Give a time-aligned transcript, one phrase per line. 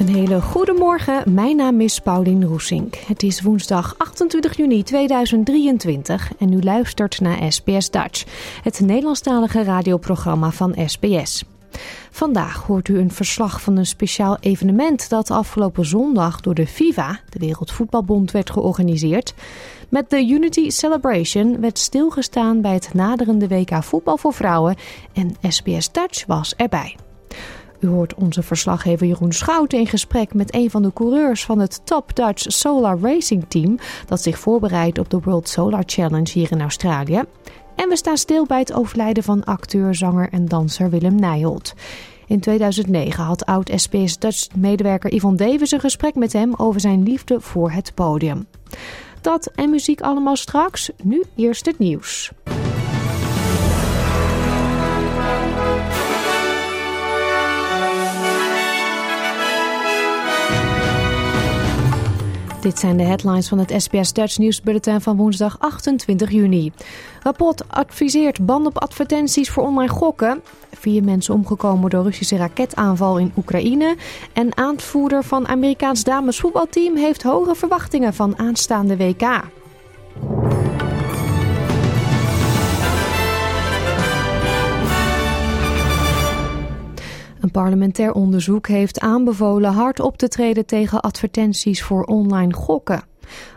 [0.00, 1.34] Een hele goede morgen.
[1.34, 2.94] Mijn naam is Paulien Roesink.
[2.94, 8.24] Het is woensdag 28 juni 2023 en u luistert naar SBS Dutch,
[8.62, 11.44] het Nederlandstalige radioprogramma van SBS.
[12.10, 17.20] Vandaag hoort u een verslag van een speciaal evenement dat afgelopen zondag door de FIFA,
[17.28, 19.34] de Wereldvoetbalbond, werd georganiseerd.
[19.88, 24.76] Met de Unity Celebration werd stilgestaan bij het naderende WK voetbal voor vrouwen
[25.12, 26.96] en SBS Dutch was erbij.
[27.80, 31.80] U hoort onze verslaggever Jeroen Schouten in gesprek met een van de coureurs van het
[31.84, 36.60] Top Dutch Solar Racing Team dat zich voorbereidt op de World Solar Challenge hier in
[36.60, 37.22] Australië.
[37.76, 41.74] En we staan stil bij het overlijden van acteur, zanger en danser Willem Nijholt.
[42.26, 47.70] In 2009 had oud-SBS Dutch-medewerker Yvonne Davis een gesprek met hem over zijn liefde voor
[47.70, 48.46] het podium.
[49.20, 50.90] Dat en muziek allemaal straks.
[51.02, 52.32] Nu eerst het nieuws.
[62.60, 66.72] Dit zijn de headlines van het SBS Dutch nieuwsbulletin van woensdag 28 juni.
[67.22, 70.42] Rapport adviseert ban op advertenties voor online gokken.
[70.72, 73.96] Vier mensen omgekomen door Russische raketaanval in Oekraïne.
[74.32, 79.40] En aanvoerder van Amerikaans damesvoetbalteam heeft hoge verwachtingen van aanstaande WK.
[87.40, 93.02] Een parlementair onderzoek heeft aanbevolen hard op te treden tegen advertenties voor online gokken.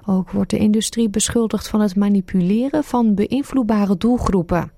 [0.05, 4.71] Ook wordt de industrie beschuldigd van het manipuleren van beïnvloedbare doelgroepen.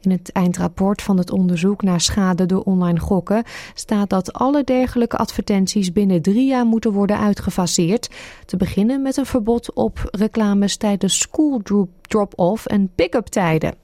[0.00, 3.44] In het eindrapport van het onderzoek naar schade door online gokken
[3.74, 8.10] staat dat alle dergelijke advertenties binnen drie jaar moeten worden uitgefaseerd.
[8.44, 11.60] Te beginnen met een verbod op reclames tijdens school
[12.00, 13.74] drop-off en pick-up tijden.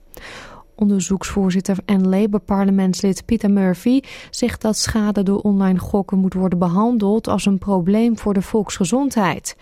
[0.75, 7.45] Onderzoeksvoorzitter en Labour-parlementslid Peter Murphy zegt dat schade door online gokken moet worden behandeld als
[7.45, 9.55] een probleem voor de volksgezondheid.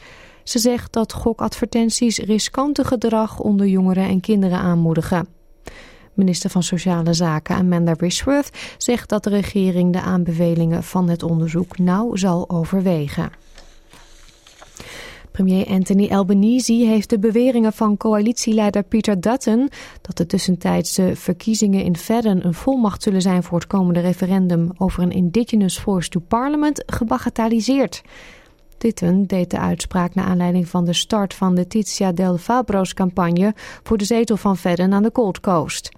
[0.44, 5.28] Ze zegt dat gokadvertenties riskante gedrag onder jongeren en kinderen aanmoedigen.
[6.14, 11.78] Minister van Sociale Zaken Amanda Rishworth zegt dat de regering de aanbevelingen van het onderzoek
[11.78, 13.32] nauw zal overwegen.
[15.34, 19.70] Premier Anthony Albanese heeft de beweringen van coalitieleider Peter Dutton
[20.02, 25.04] dat de tussentijdse verkiezingen in Fedden een volmacht zullen zijn voor het komende referendum over
[25.04, 28.02] een Indigenous Force to Parliament gebagatelliseerd.
[28.78, 33.54] Dutton deed de uitspraak naar aanleiding van de start van de Tizia del Fabro's campagne
[33.84, 35.92] voor de zetel van Fedden aan de Gold Coast.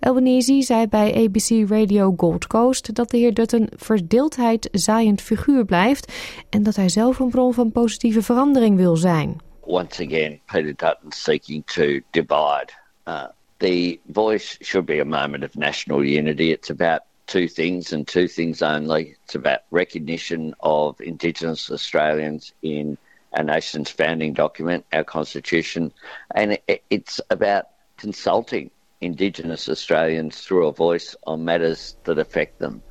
[0.00, 6.12] Albanese zei bij ABC Radio Gold Coast dat de heer Dutton verdeeldheid zaaiend figuur blijft
[6.50, 9.36] en dat hij zelf een bron van positieve verandering wil zijn.
[9.60, 12.68] Once again, Peter Dutton seeking to divide.
[13.08, 13.24] Uh,
[13.56, 16.50] the voice should be a moment of national unity.
[16.50, 19.16] It's about two things and two things only.
[19.24, 22.96] It's about recognition of Indigenous Australians in
[23.30, 25.92] our nation's founding document, our constitution,
[26.34, 27.64] and it's about
[27.96, 32.82] consulting Indigenous Australians through a voice on matters that affect them.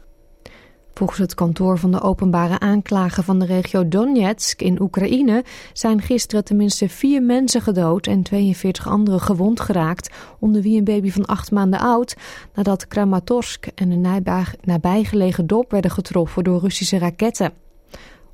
[0.94, 5.44] Volgens het kantoor van de openbare aanklager van de regio Donetsk in Oekraïne
[5.74, 11.12] zijn gisteren tenminste vier mensen gedood en 42 anderen gewond geraakt, onder wie een baby
[11.12, 12.16] van acht maanden oud,
[12.54, 14.24] nadat Kramatorsk en een
[14.62, 17.54] nabijgelegen dorp werden getroffen door Russische raketten.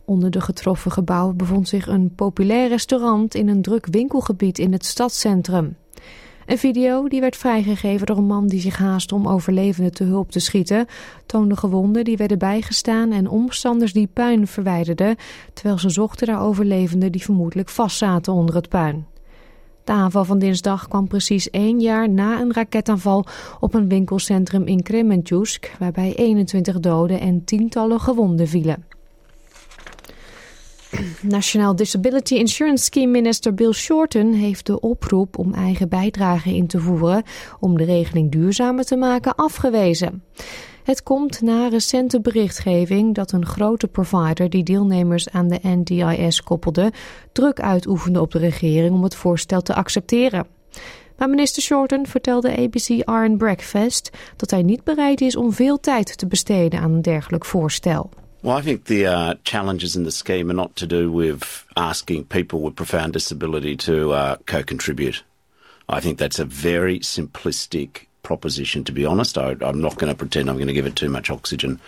[0.06, 4.86] Onder de getroffen gebouwen bevond zich een populair restaurant in een druk winkelgebied in het
[4.86, 5.78] stadscentrum.
[6.45, 10.31] Een video die werd vrijgegeven door een man die zich haastte om overlevenden te hulp
[10.31, 10.88] te schieten,
[11.25, 15.15] toonde gewonden die werden bijgestaan en omstanders die puin verwijderden,
[15.53, 19.06] terwijl ze zochten naar overlevenden die vermoedelijk vastzaten onder het puin.
[19.83, 23.25] De aanval van dinsdag kwam precies één jaar na een raketaanval
[23.59, 28.94] op een winkelcentrum in Kremenchuk, waarbij 21 doden en tientallen gewonden vielen.
[31.21, 36.80] National Disability Insurance Scheme minister Bill Shorten heeft de oproep om eigen bijdrage in te
[36.80, 37.24] voeren
[37.59, 40.24] om de regeling duurzamer te maken afgewezen.
[40.83, 46.92] Het komt na recente berichtgeving dat een grote provider die deelnemers aan de NDIS koppelde
[47.31, 50.47] druk uitoefende op de regering om het voorstel te accepteren.
[51.18, 56.18] Maar minister Shorten vertelde ABC Iron Breakfast dat hij niet bereid is om veel tijd
[56.18, 58.09] te besteden aan een dergelijk voorstel.
[58.45, 62.25] Well, I think the uh, challenges in the scheme are not to do with asking
[62.25, 65.24] people with profound disability to uh, co contribute.
[65.89, 69.39] I think that's a very simplistic proposition, to be honest.
[69.39, 71.80] I, am not going to pretend I'm going to give it too much oxygen.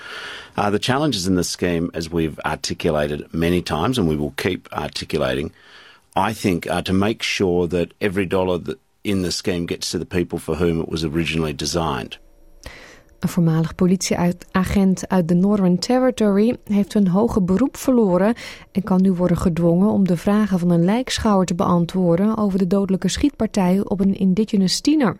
[0.55, 4.67] Uh, the challenges in the scheme, as we've articulated many times, and we will keep
[4.73, 5.51] articulating,
[6.15, 9.99] I think, are to make sure that every dollar that in the scheme gets to
[9.99, 12.17] the people for whom it was originally designed.
[13.19, 18.35] Een voormalig politieagent uit de Northern Territory heeft een hoge beroep verloren
[18.71, 22.67] en kan nu worden gedwongen om de vragen van een lijkschouwer te beantwoorden over de
[22.67, 25.17] dodelijke schietpartij op een indigenous tiener.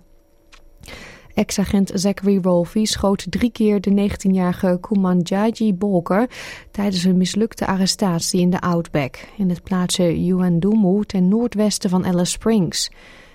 [1.33, 6.29] Ex-agent Zachary Rolfe schoot drie keer de 19-jarige Kumanjaji Bolker
[6.71, 12.31] tijdens een mislukte arrestatie in de Outback in het plaatsje Yuandumu ten noordwesten van Alice
[12.31, 12.91] Springs.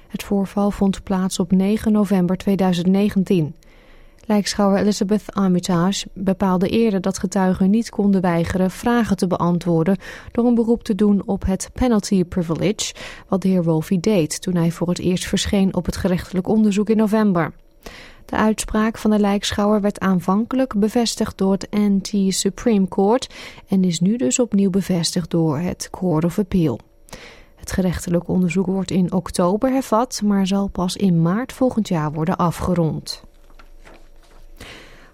[0.08, 3.54] Het voorval vond plaats op 9 november 2019.
[4.26, 9.98] Lijkschouwer Elizabeth Armitage bepaalde eerder dat getuigen niet konden weigeren vragen te beantwoorden
[10.32, 12.94] door een beroep te doen op het penalty privilege,
[13.28, 16.88] wat de heer Wolfie deed toen hij voor het eerst verscheen op het gerechtelijk onderzoek
[16.88, 17.52] in november.
[18.24, 23.34] De uitspraak van de lijkschouwer werd aanvankelijk bevestigd door het NT-Supreme Court
[23.68, 26.78] en is nu dus opnieuw bevestigd door het Court of Appeal.
[27.56, 32.36] Het gerechtelijk onderzoek wordt in oktober hervat, maar zal pas in maart volgend jaar worden
[32.36, 33.22] afgerond.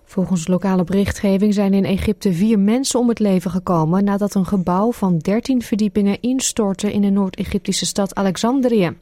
[0.09, 4.93] Volgens lokale berichtgeving zijn in Egypte vier mensen om het leven gekomen nadat een gebouw
[4.93, 8.97] van 13 verdiepingen instortte in de Noord-Egyptische stad Alexandrië.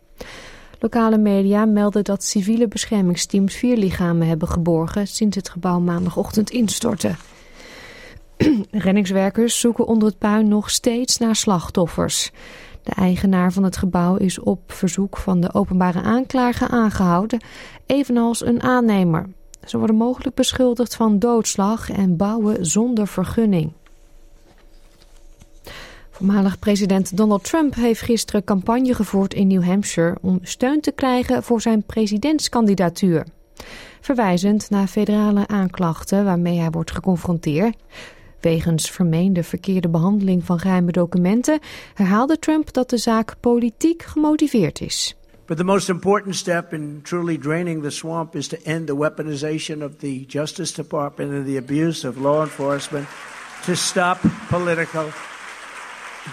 [0.79, 7.15] Lokale media melden dat civiele beschermingsteams vier lichamen hebben geborgen sinds het gebouw maandagochtend instortte.
[8.71, 12.31] Renningswerkers zoeken onder het puin nog steeds naar slachtoffers.
[12.83, 17.41] De eigenaar van het gebouw is op verzoek van de openbare aanklager aangehouden,
[17.87, 19.36] evenals een aannemer.
[19.65, 23.73] Ze worden mogelijk beschuldigd van doodslag en bouwen zonder vergunning.
[26.11, 31.43] Voormalig president Donald Trump heeft gisteren campagne gevoerd in New Hampshire om steun te krijgen
[31.43, 33.27] voor zijn presidentskandidatuur.
[34.01, 37.77] Verwijzend naar federale aanklachten waarmee hij wordt geconfronteerd.
[38.41, 41.59] Wegens vermeende verkeerde behandeling van geheime documenten
[41.95, 45.16] herhaalde Trump dat de zaak politiek gemotiveerd is.
[45.47, 49.81] But the most important step in truly draining the swamp is to end the weaponization
[49.81, 53.07] of the Justice Department and the abuse of law enforcement
[53.65, 55.13] to stop political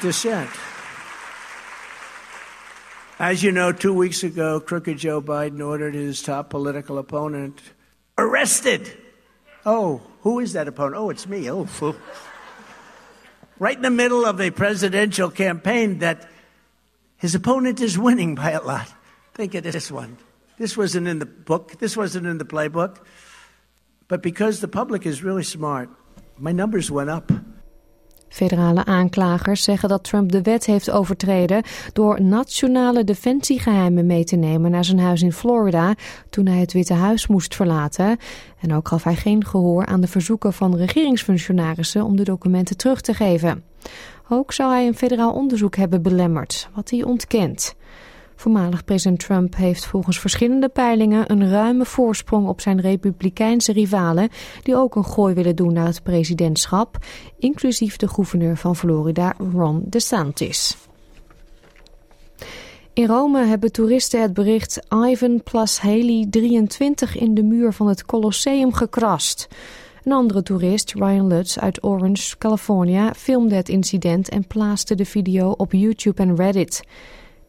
[0.01, 0.49] dissent.
[3.19, 7.61] As you know, two weeks ago, crooked Joe Biden ordered his top political opponent
[8.17, 8.97] arrested.
[9.63, 10.95] Oh, who is that opponent?
[10.97, 11.49] Oh, it's me.
[11.51, 11.95] Oh, fool.
[13.59, 16.27] Right in the middle of a presidential campaign that
[17.17, 18.91] his opponent is winning by a lot.
[19.33, 20.09] Think of this one.
[20.57, 23.01] This wasn't in the book, this wasn't in the playbook.
[24.07, 25.89] But because the public is really smart,
[26.37, 27.31] my numbers went up.
[28.29, 31.63] Federale aanklagers zeggen dat Trump de wet heeft overtreden
[31.93, 35.95] door nationale defensiegeheimen mee te nemen naar zijn huis in Florida
[36.29, 38.17] toen hij het Witte Huis moest verlaten.
[38.59, 43.01] En ook gaf hij geen gehoor aan de verzoeken van regeringsfunctionarissen om de documenten terug
[43.01, 43.63] te geven.
[44.29, 47.75] Ook zou hij een federaal onderzoek hebben belemmerd, wat hij ontkent.
[48.35, 54.29] Voormalig president Trump heeft volgens verschillende peilingen een ruime voorsprong op zijn republikeinse rivalen
[54.63, 56.97] die ook een gooi willen doen naar het presidentschap,
[57.37, 60.77] inclusief de gouverneur van Florida Ron DeSantis.
[62.93, 68.05] In Rome hebben toeristen het bericht Ivan plus Haley 23 in de muur van het
[68.05, 69.47] Colosseum gekrast.
[70.03, 75.49] Een andere toerist, Ryan Lutz uit Orange, California, filmde het incident en plaatste de video
[75.49, 76.83] op YouTube en Reddit.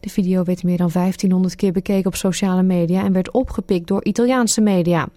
[0.05, 4.03] De video werd meer dan 1500 keer bekeken op sociale media en werd opgepikt door
[4.03, 5.07] Italiaanse media.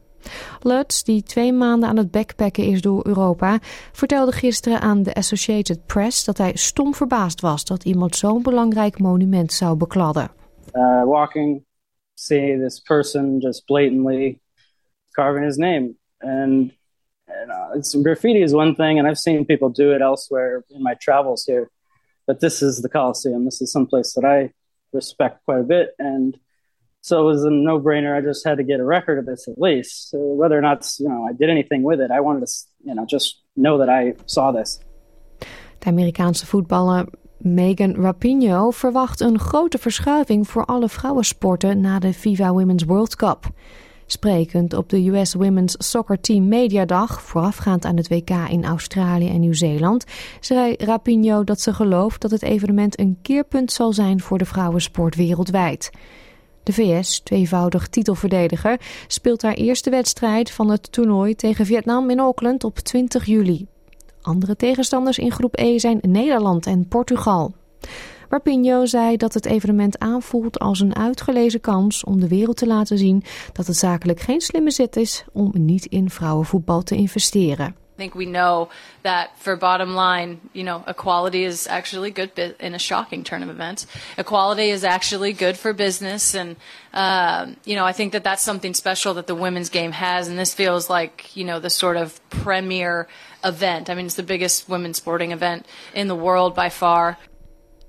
[0.62, 3.58] Lutz, die twee maanden aan het backpacken is door Europa,
[3.92, 8.98] vertelde gisteren aan de Associated Press dat hij stom verbaasd was dat iemand zo'n belangrijk
[8.98, 10.30] monument zou bekladden.
[10.72, 11.64] Uh, walking,
[12.14, 14.40] see this person just blatantly
[15.10, 15.94] carving his name.
[16.18, 16.72] And
[17.74, 21.44] it's, graffiti is one thing, and I've seen people do it elsewhere in my travels
[21.44, 21.70] here.
[22.26, 23.44] But this is the Coliseum.
[23.44, 24.52] This is someplace that I
[24.92, 25.94] respect quite a bit.
[25.98, 26.38] And
[27.00, 28.16] so it was a no brainer.
[28.16, 30.10] I just had to get a record of this at least.
[30.10, 32.52] So whether or not you know I did anything with it, I wanted to
[32.84, 34.80] you know just know that I saw this.
[35.78, 37.06] De Amerikaanse voetballer
[37.38, 43.46] Megan Rapinoe verwacht een grote verschuiving voor alle vrouwensporten na de FIFA Women's World Cup.
[44.10, 49.40] Sprekend op de US Women's Soccer Team Mediadag, voorafgaand aan het WK in Australië en
[49.40, 50.04] Nieuw-Zeeland,
[50.40, 55.14] zei Rapinoe dat ze gelooft dat het evenement een keerpunt zal zijn voor de vrouwensport
[55.14, 55.90] wereldwijd.
[56.62, 62.64] De VS, tweevoudig titelverdediger, speelt haar eerste wedstrijd van het toernooi tegen Vietnam in Auckland
[62.64, 63.66] op 20 juli.
[64.22, 67.54] Andere tegenstanders in groep E zijn Nederland en Portugal.
[68.30, 72.98] Rapinho zei dat het evenement aanvoelt als een uitgelezen kans om de wereld te laten
[72.98, 77.76] zien dat het zakelijk geen slimme zet is om niet in vrouwenvoetbal te investeren.
[77.98, 78.68] I think we know
[79.02, 83.48] that for bottom line, you know, equality is actually good in a shocking turn of
[83.48, 83.88] events.
[84.16, 86.56] Equality is actually good for business, and
[86.92, 90.38] um, you know, I think that that's something special that the women's game has, and
[90.38, 93.08] this feels like you know the sort of premier
[93.42, 93.90] event.
[93.90, 97.18] I mean, it's the biggest women's sporting event in the world by far.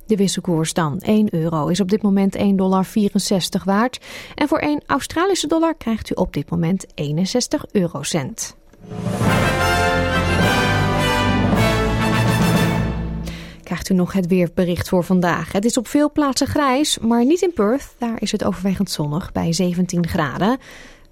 [0.09, 0.99] De wisselkoers dan.
[0.99, 2.85] 1 euro is op dit moment 1,64 dollar
[3.65, 3.99] waard.
[4.35, 8.55] En voor 1 Australische dollar krijgt u op dit moment 61 eurocent.
[13.63, 15.51] krijgt u nog het weerbericht voor vandaag.
[15.51, 17.95] Het is op veel plaatsen grijs, maar niet in Perth.
[17.97, 20.57] Daar is het overwegend zonnig bij 17 graden.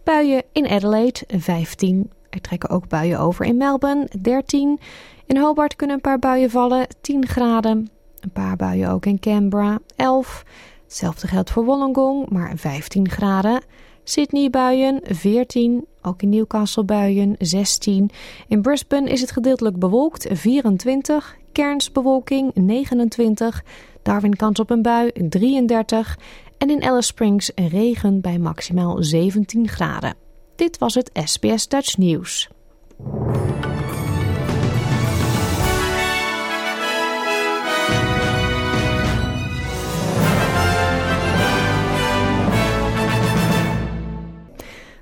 [0.03, 2.11] Buien in Adelaide 15.
[2.29, 4.79] Er trekken ook buien over in Melbourne 13.
[5.25, 7.96] In Hobart kunnen een paar buien vallen 10 graden.
[8.27, 10.45] Een paar buien ook in Canberra 11.
[10.83, 13.61] Hetzelfde geldt voor Wollongong, maar 15 graden.
[14.03, 18.09] Sydney buien 14, ook in Newcastle buien 16.
[18.47, 23.63] In Brisbane is het gedeeltelijk bewolkt 24, Cairns bewolking 29,
[24.01, 26.17] Darwin kans op een bui 33
[26.57, 30.15] en in Alice Springs regen bij maximaal 17 graden.
[30.55, 32.49] Dit was het SBS Dutch Nieuws.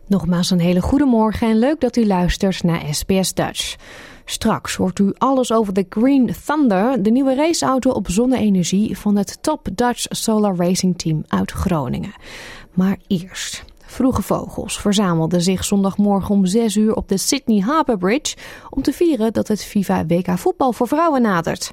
[0.08, 3.76] Nogmaals een hele goede morgen en leuk dat u luistert naar SBS Dutch.
[4.26, 9.38] Straks hoort u alles over de Green Thunder, de nieuwe raceauto op zonne-energie van het
[9.42, 12.14] Top Dutch Solar Racing Team uit Groningen.
[12.74, 13.66] Maar eerst.
[13.86, 18.36] Vroege vogels verzamelden zich zondagmorgen om 6 uur op de Sydney Harbour Bridge
[18.70, 21.72] om te vieren dat het FIFA WK voetbal voor vrouwen nadert.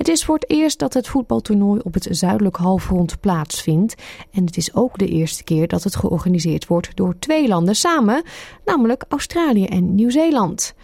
[0.00, 3.94] Het is voor het eerst dat het voetbaltoernooi op het zuidelijk halfrond plaatsvindt.
[4.30, 8.22] En het is ook de eerste keer dat het georganiseerd wordt door twee landen samen,
[8.64, 10.74] namelijk Australië en Nieuw-Zeeland.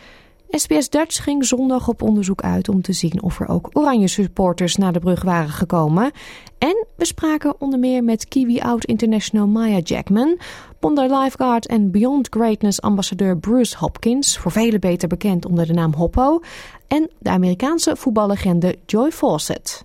[0.50, 4.76] SBS Dutch ging zondag op onderzoek uit om te zien of er ook oranje supporters
[4.76, 6.11] naar de brug waren gekomen.
[6.59, 10.38] En we spraken onder meer met Kiwi Out International Maya Jackman,
[10.81, 15.95] Bondi Lifeguard en Beyond Greatness ambassadeur Bruce Hopkins, voor velen beter bekend onder de naam
[15.95, 16.41] Hoppo,
[16.88, 19.85] en de Amerikaanse voetballegende Joy Fawcett.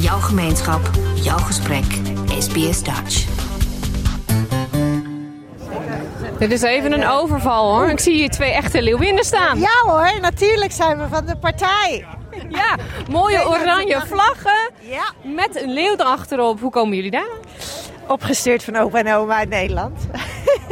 [0.00, 2.00] Jouw gemeenschap, jouw gesprek,
[2.38, 3.33] SBS Dutch.
[6.44, 7.88] Dit is even een overval hoor.
[7.88, 9.58] Ik zie hier twee echte leeuwinnen staan.
[9.58, 12.04] Ja hoor, natuurlijk zijn we van de partij.
[12.48, 12.76] Ja,
[13.10, 14.70] mooie oranje vlaggen.
[14.80, 15.04] Ja.
[15.22, 16.60] Met een leeuw erachterop.
[16.60, 17.30] Hoe komen jullie daar?
[18.08, 20.00] Opgestuurd van opa en oma uit Nederland.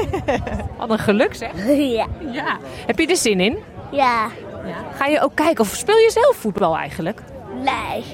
[0.78, 1.50] Wat een geluk zeg.
[1.66, 2.06] Ja.
[2.32, 2.58] ja.
[2.86, 3.58] Heb je er zin in?
[3.90, 4.28] Ja.
[4.66, 4.76] ja.
[4.96, 7.20] Ga je ook kijken of speel je zelf voetbal eigenlijk?
[7.54, 7.64] Nee.
[7.64, 8.04] Nee,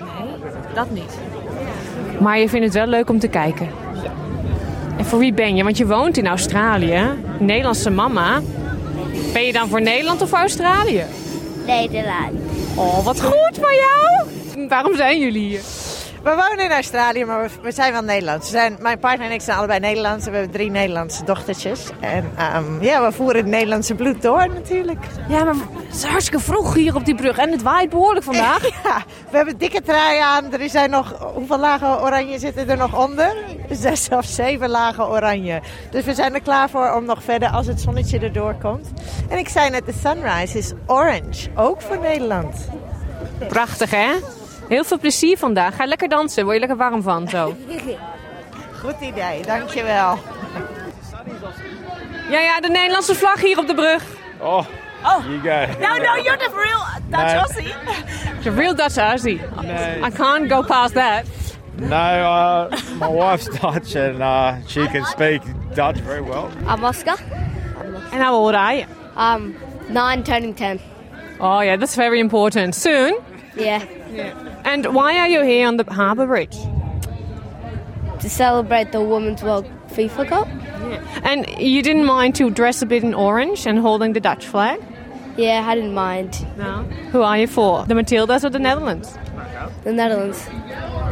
[0.75, 1.19] dat niet.
[2.21, 3.69] Maar je vindt het wel leuk om te kijken?
[4.99, 5.65] En voor wie ben je?
[5.65, 7.03] Want je woont in Australië.
[7.39, 8.41] Nederlandse mama.
[9.33, 11.05] Ben je dan voor Nederland of voor Australië?
[11.67, 12.33] Nederland.
[12.75, 14.69] Oh, wat goed van jou!
[14.69, 15.61] Waarom zijn jullie hier?
[16.23, 18.51] We wonen in Australië, maar we, zijn wel Nederlands.
[18.51, 20.25] zijn, mijn partner en ik zijn allebei Nederlands.
[20.25, 21.91] We hebben drie Nederlandse dochtertjes.
[22.01, 22.25] En
[22.57, 25.05] um, ja, we voeren het Nederlandse bloed door natuurlijk.
[25.29, 27.39] Ja, maar het is hartstikke vroeg hier op die brug.
[27.39, 28.67] En het waait behoorlijk vandaag.
[28.85, 30.53] Ja, we hebben dikke trui aan.
[30.53, 33.37] Er zijn nog, hoeveel lagen oranje zitten er nog onder?
[33.71, 35.61] Zes of zeven lagen oranje.
[35.91, 38.89] Dus we zijn er klaar voor om nog verder als het zonnetje erdoor komt.
[39.29, 41.49] En ik zei net, de sunrise is orange.
[41.55, 42.69] Ook voor Nederland.
[43.49, 44.09] Prachtig, hè?
[44.69, 45.77] Heel veel plezier vandaag.
[45.77, 46.45] Ga lekker dansen.
[46.45, 47.57] Word je lekker warm van zo.
[48.81, 50.19] Goed idee, dankjewel.
[52.31, 54.05] Ja, ja, de Nederlandse vlag hier op de brug.
[54.41, 54.67] Oh,
[55.05, 55.25] oh.
[55.27, 55.81] you go.
[55.81, 57.41] No, no, you're the real Dutch no.
[57.41, 57.75] Aussie.
[58.43, 59.41] The real Dutch Aussie.
[59.63, 60.07] No.
[60.07, 61.27] I can't go past that.
[61.77, 65.43] No, uh, my wife's Dutch and uh, she can speak
[65.75, 66.51] Dutch very well.
[66.67, 67.17] I'm Oscar.
[68.13, 68.85] And how old are you?
[69.17, 69.55] Um,
[69.89, 70.79] nine, turning ten.
[71.41, 72.75] Oh yeah, that's very important.
[72.75, 73.15] Soon?
[73.59, 73.85] Yeah.
[74.13, 74.45] Yeah.
[74.65, 76.57] And why are you here on the Harbour Bridge?
[78.21, 80.49] To celebrate the Women's World FIFA Cup.
[80.49, 81.21] Yeah.
[81.23, 84.81] And you didn't mind to dress a bit in orange and holding the Dutch flag?
[85.37, 86.47] Yeah, I didn't mind.
[86.59, 86.83] No.
[87.13, 87.85] Who are you for?
[87.87, 89.17] The Matildas or the Netherlands?
[89.85, 90.47] The Netherlands.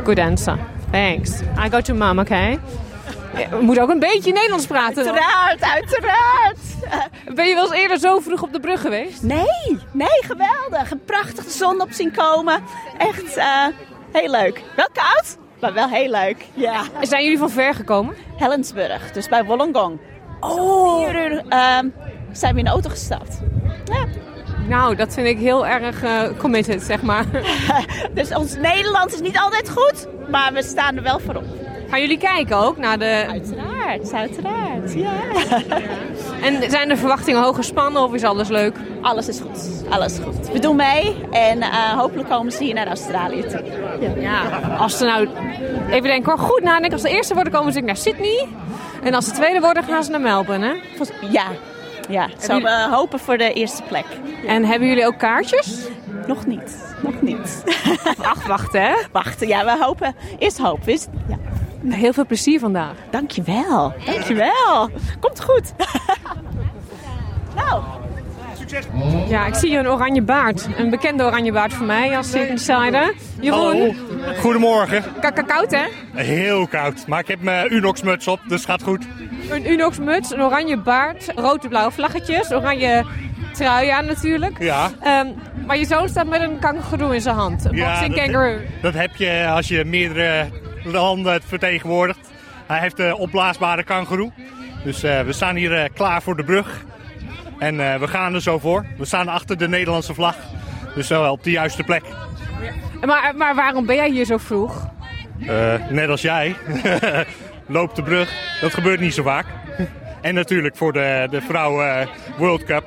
[0.04, 0.58] Good answer.
[0.90, 1.42] Thanks.
[1.56, 2.58] I go to mom, okay?
[3.50, 5.04] We moeten ook een beetje Nederlands praten.
[5.04, 5.14] dan.
[5.14, 6.58] Uiteraard, uiteraard.
[7.34, 9.22] Ben je wel eens eerder zo vroeg op de brug geweest?
[9.22, 10.90] Nee, nee, geweldig.
[10.90, 12.62] Een prachtige zon op zien komen.
[12.98, 13.66] Echt eh,
[14.12, 14.62] heel leuk.
[14.76, 16.44] Wel koud, maar wel heel leuk.
[16.54, 16.82] Ja.
[17.00, 18.14] Zijn jullie van ver gekomen?
[18.36, 20.00] Helensburg, dus bij Wollongong.
[20.40, 21.04] Oh.
[21.04, 21.88] Vier uur ehm,
[22.32, 23.40] zijn we in de auto gestapt.
[23.84, 24.04] Ja.
[24.68, 27.24] Nou, dat vind ik heel erg eh, committed, zeg maar.
[28.14, 31.44] Dus ons Nederlands is niet altijd goed, maar we staan er wel voor op.
[31.88, 33.24] Gaan jullie kijken ook naar de...
[33.28, 35.12] Uiteraard, uiteraard, ja.
[36.42, 38.76] En zijn de verwachtingen hoog gespannen of is alles leuk?
[39.00, 40.52] Alles is goed, alles is goed.
[40.52, 43.62] We doen mee en eh, hopelijk komen ze hier naar Australië toe.
[44.20, 45.28] Ja, als ze nou...
[45.90, 46.92] Even denken hoor, goed nadenken.
[46.92, 48.48] Als de eerste worden komen ze naar Sydney.
[49.02, 51.06] En als de tweede worden gaan ze naar Melbourne, hè?
[51.30, 51.46] Ja,
[52.08, 52.28] ja.
[52.38, 54.06] Zo we hopen voor de eerste plek.
[54.46, 55.88] En hebben jullie ook kaartjes?
[56.26, 57.64] Nog niet, nog niet.
[58.22, 58.94] Ach, wachten hè?
[59.12, 60.14] Wachten, ja, we hopen.
[60.38, 61.36] Eerst hoop, wist ja.
[61.88, 62.92] Heel veel plezier vandaag.
[63.10, 64.90] Dankjewel, dankjewel.
[65.20, 65.72] Komt goed.
[67.56, 67.82] nou,
[69.28, 70.66] Ja, ik zie hier een oranje baard.
[70.76, 73.14] Een bekende oranje baard voor mij als insider.
[73.40, 73.96] Jeroen,
[74.40, 75.04] Goedemorgen.
[75.20, 75.84] ka- koud hè?
[76.22, 79.04] Heel koud, maar ik heb mijn Unox muts op, dus het gaat goed.
[79.50, 83.04] Een Unox muts, een oranje baard, rode blauwe vlaggetjes, oranje
[83.52, 84.62] trui aan natuurlijk.
[84.62, 84.90] Ja.
[85.02, 85.26] Ehm,
[85.66, 87.64] maar je zoon staat met een kangoeroe in zijn hand.
[87.64, 88.56] Een boxing dat, kangaroo.
[88.82, 90.46] dat heb je als je meerdere
[90.86, 92.18] landen vertegenwoordigt.
[92.66, 94.32] Hij heeft de opblaasbare kangoeroe.
[94.84, 96.84] Dus eh, we staan hier eh, klaar voor de brug.
[97.58, 98.86] En eh, we gaan er zo voor.
[98.98, 100.36] We staan achter de Nederlandse vlag.
[100.94, 102.02] Dus wel op de juiste plek.
[103.04, 104.88] Maar, maar waarom ben jij hier zo vroeg?
[105.46, 106.56] Eh, net als jij.
[107.66, 108.32] Loop de brug.
[108.60, 109.46] Dat gebeurt niet zo vaak.
[110.20, 112.84] En natuurlijk voor de, de vrouwen World Cup.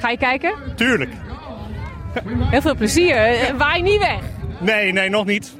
[0.00, 0.54] Ga je kijken?
[0.74, 1.10] Tuurlijk.
[2.50, 3.16] Heel veel plezier.
[3.16, 4.20] Eh, Waai niet weg.
[4.60, 5.56] Nee, nee, nog niet.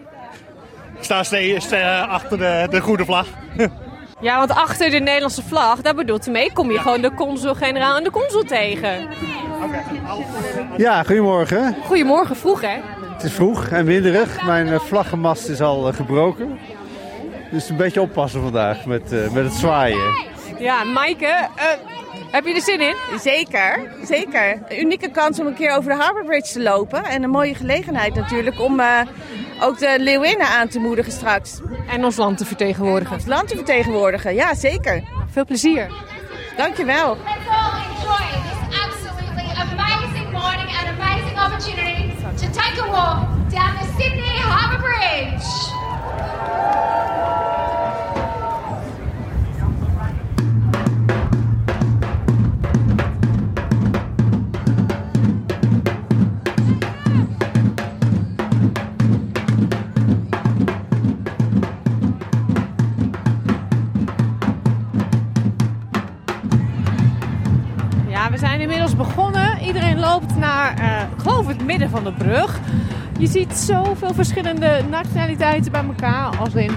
[0.99, 3.27] Ik sta steeds eh, achter de, de goede vlag.
[4.21, 7.97] Ja, want achter de Nederlandse vlag, daar bedoelt hij mee, kom je gewoon de consul-generaal
[7.97, 9.09] en de consul tegen.
[10.77, 11.77] Ja, goedemorgen.
[11.85, 12.77] Goedemorgen, vroeg hè?
[13.13, 14.43] Het is vroeg en winderig.
[14.43, 16.59] Mijn eh, vlaggenmast is al eh, gebroken.
[17.51, 20.15] Dus een beetje oppassen vandaag met, eh, met het zwaaien.
[20.59, 21.65] Ja, Maaike, eh,
[22.31, 22.95] heb je er zin in?
[23.21, 24.63] Zeker, zeker.
[24.69, 27.05] Een unieke kans om een keer over de Harbour Bridge te lopen.
[27.05, 29.01] En een mooie gelegenheid natuurlijk om eh,
[29.61, 31.61] ook de Leeuwinnen aan te moedigen straks.
[31.89, 33.15] En ons land te vertegenwoordigen.
[33.15, 35.03] Ons land te vertegenwoordigen, ja zeker.
[35.31, 35.91] Veel plezier.
[36.57, 37.17] Dankjewel.
[37.17, 44.39] enjoy this absolutely amazing morning and amazing opportunity to take a walk down the Sydney
[44.39, 45.69] Harbour Bridge.
[68.41, 69.59] We zijn inmiddels begonnen.
[69.61, 72.61] Iedereen loopt naar, eh, geloof het midden van de brug.
[73.19, 76.37] Je ziet zoveel verschillende nationaliteiten bij elkaar.
[76.37, 76.71] Als in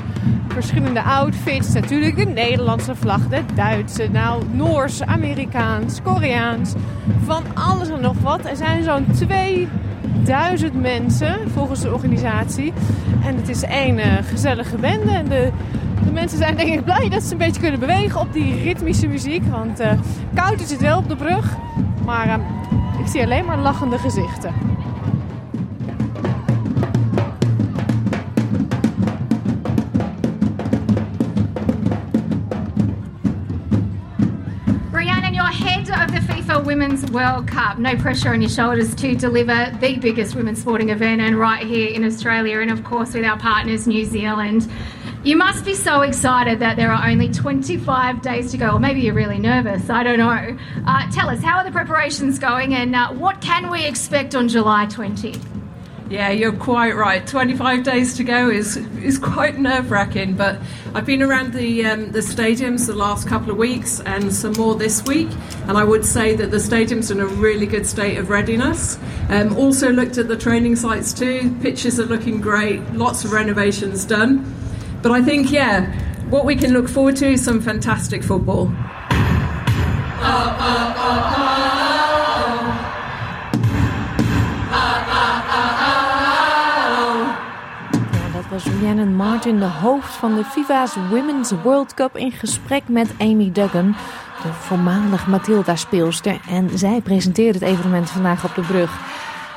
[0.47, 1.73] verschillende outfits.
[1.73, 6.73] Natuurlijk de Nederlandse vlag, de Duitse, nou Noors, Amerikaans, Koreaans.
[7.23, 8.45] Van alles en nog wat.
[8.45, 12.73] Er zijn zo'n 2000 mensen volgens de organisatie.
[13.25, 15.11] En het is één eh, gezellige bende.
[15.11, 15.51] En de,
[16.05, 19.07] de mensen zijn denk ik blij dat ze een beetje kunnen bewegen op die ritmische
[19.07, 19.43] muziek.
[19.45, 19.91] Want eh,
[20.33, 21.55] koud is het wel op de brug.
[22.05, 22.35] Maar eh,
[22.99, 24.53] ik zie alleen maar lachende gezichten.
[36.71, 37.79] Women's World Cup.
[37.79, 41.89] No pressure on your shoulders to deliver the biggest women's sporting event and right here
[41.89, 44.69] in Australia and of course with our partners New Zealand.
[45.23, 49.01] You must be so excited that there are only 25 days to go, or maybe
[49.01, 50.57] you're really nervous, I don't know.
[50.87, 54.47] Uh, tell us, how are the preparations going and uh, what can we expect on
[54.47, 55.39] July 20?
[56.09, 57.25] Yeah, you're quite right.
[57.25, 60.59] 25 days to go is is quite nerve wracking, but
[60.93, 64.75] I've been around the um, the stadiums the last couple of weeks and some more
[64.75, 65.29] this week,
[65.67, 68.99] and I would say that the stadiums in a really good state of readiness.
[69.29, 71.55] Um, also looked at the training sites too.
[71.61, 72.81] Pitches are looking great.
[72.91, 74.53] Lots of renovations done,
[75.01, 75.85] but I think yeah,
[76.29, 78.71] what we can look forward to is some fantastic football.
[88.51, 93.51] Was Rhiannon Martin, de hoofd van de FIFA's Women's World Cup, in gesprek met Amy
[93.51, 93.95] Duggan,
[94.43, 96.39] de voormalig Matilda-speelster.
[96.47, 98.99] En zij presenteerde het evenement vandaag op de brug.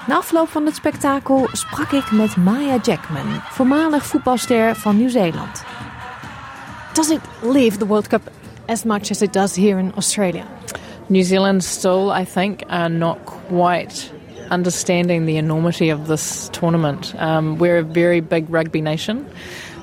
[0.06, 5.64] Na afloop van het spektakel sprak ik met Maya Jackman, voormalig voetbalster van Nieuw-Zeeland.
[6.92, 8.30] Does it live the World Cup
[8.66, 10.44] as much as it does here in Australia?
[11.06, 14.12] New Zealand still, I think, are not quite
[14.50, 17.14] understanding the enormity of this tournament.
[17.18, 19.26] Um, we're a very big rugby nation.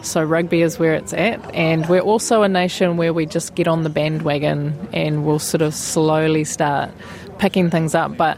[0.02, 3.68] So rugby is where it's at, and we're also a nation where we just get
[3.68, 6.90] on the bandwagon and we'll sort of slowly start
[7.38, 8.18] picking things up.
[8.18, 8.38] But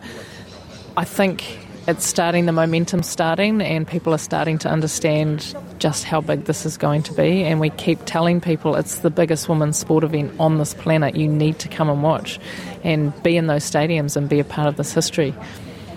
[0.96, 6.22] I think it's starting, the momentum's starting, and people are starting to understand just how
[6.22, 7.44] big this is going to be.
[7.44, 11.16] And we keep telling people it's the biggest women's sport event on this planet.
[11.16, 12.40] You need to come and watch
[12.84, 15.34] and be in those stadiums and be a part of this history.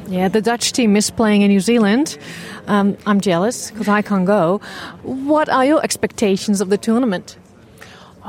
[0.09, 2.19] Yeah, the Dutch team is playing in New Zealand.
[2.67, 4.61] Um, I'm jealous because I can't go.
[5.03, 7.37] What are your expectations of the tournament?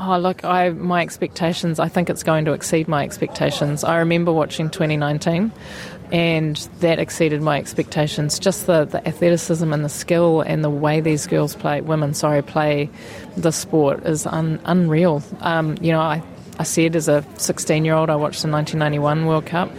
[0.00, 3.82] Oh, look, I, my expectations, I think it's going to exceed my expectations.
[3.82, 5.50] I remember watching 2019
[6.12, 8.38] and that exceeded my expectations.
[8.38, 12.42] Just the, the athleticism and the skill and the way these girls play, women, sorry,
[12.42, 12.90] play
[13.36, 15.22] the sport is un, unreal.
[15.40, 16.22] Um, you know, I,
[16.58, 19.70] I said as a 16 year old, I watched the 1991 World Cup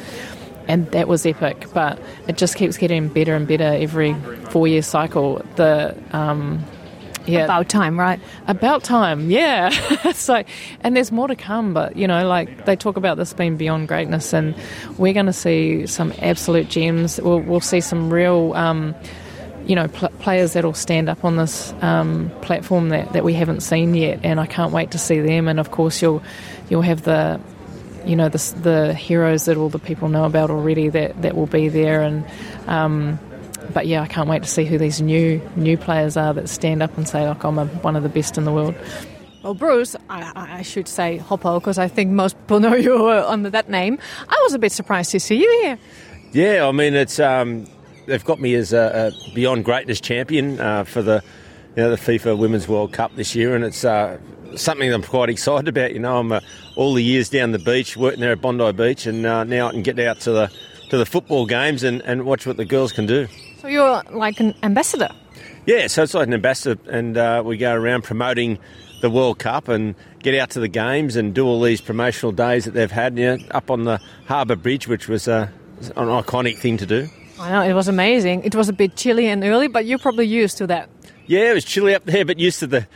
[0.70, 1.66] and that was epic.
[1.74, 4.14] But it just keeps getting better and better every
[4.52, 5.44] four year cycle.
[5.56, 6.64] The um,
[7.26, 8.20] yeah, about time, right?
[8.48, 9.70] About time, yeah.
[10.14, 10.44] so,
[10.82, 13.88] and there's more to come, but you know, like they talk about this being beyond
[13.88, 14.56] greatness, and
[14.98, 17.20] we're going to see some absolute gems.
[17.20, 18.54] We'll, we'll see some real.
[18.54, 18.96] Um,
[19.66, 23.60] you know, pl- players that'll stand up on this um, platform that, that we haven't
[23.62, 25.48] seen yet, and I can't wait to see them.
[25.48, 26.24] And of course, you'll
[26.70, 27.40] you'll have the
[28.06, 31.46] you know the, the heroes that all the people know about already that, that will
[31.46, 32.26] be there and
[32.68, 33.20] um,
[33.74, 36.84] but yeah I can't wait to see who these new new players are that stand
[36.84, 38.76] up and say "Look, I'm a, one of the best in the world
[39.44, 43.50] well, Bruce, I, I should say Hoppo because I think most people know you under
[43.50, 43.98] that name.
[44.28, 45.80] I was a bit surprised to see you here.
[46.32, 47.66] Yeah, I mean, it's um,
[48.06, 51.24] they've got me as a, a beyond greatness champion uh, for the
[51.76, 54.20] you know the FIFA Women's World Cup this year, and it's uh,
[54.56, 55.94] something I'm quite excited about.
[55.94, 56.42] You know, I'm uh,
[56.76, 59.72] all the years down the beach, working there at Bondi Beach, and uh, now I
[59.72, 60.52] can get out to the
[60.90, 63.28] to the football games and, and watch what the girls can do.
[63.62, 65.10] So you're like an ambassador.
[65.66, 68.58] Yeah, so it's like an ambassador, and uh, we go around promoting
[69.02, 72.66] the World Cup and get out to the games and do all these promotional days
[72.66, 73.18] that they've had.
[73.18, 75.50] You know, up on the Harbour Bridge, which was uh,
[75.96, 77.10] an iconic thing to do.
[77.38, 78.44] I know it was amazing.
[78.44, 80.90] It was a bit chilly and early, but you're probably used to that.
[81.28, 82.88] Yeah, it was chilly up there, but used to the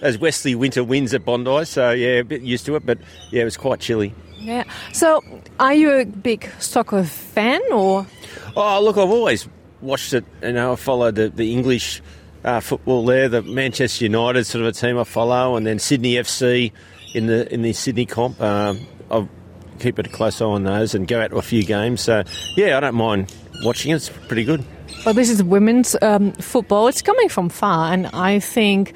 [0.00, 1.64] those westerly winter winds at Bondi.
[1.66, 2.98] So yeah, a bit used to it, but
[3.30, 4.14] yeah, it was quite chilly.
[4.38, 4.64] Yeah.
[4.92, 5.22] So,
[5.58, 8.06] are you a big soccer fan or?
[8.54, 9.48] Oh, look, I've always
[9.86, 10.24] watched it.
[10.42, 12.02] You know, I followed the, the English
[12.44, 16.14] uh, football there, the Manchester United sort of a team I follow, and then Sydney
[16.14, 16.72] FC
[17.14, 18.40] in the in the Sydney comp.
[18.40, 19.28] Um, I
[19.78, 22.00] keep it a close eye on those and go out to a few games.
[22.00, 22.22] So
[22.56, 23.96] yeah, I don't mind watching it.
[23.96, 24.64] It's pretty good.
[25.04, 26.88] Well, this is women's um, football.
[26.88, 28.92] It's coming from far, and I think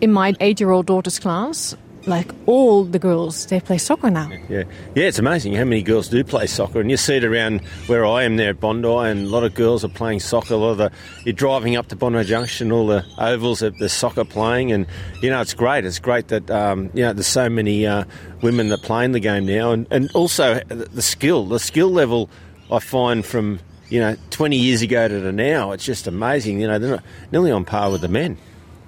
[0.00, 4.30] in my eight-year-old daughter's class, like all the girls, they play soccer now.
[4.48, 7.60] Yeah, yeah, it's amazing how many girls do play soccer, and you see it around
[7.86, 10.54] where I am there at Bondi, and a lot of girls are playing soccer.
[10.54, 10.90] A lot of the
[11.24, 14.86] you're driving up to Bondi Junction, all the ovals the soccer playing, and
[15.20, 15.84] you know it's great.
[15.84, 18.04] It's great that um, you know there's so many uh,
[18.42, 22.28] women that play in the game now, and, and also the skill, the skill level
[22.70, 26.60] I find from you know 20 years ago to now, it's just amazing.
[26.60, 28.38] You know they're nearly on par with the men.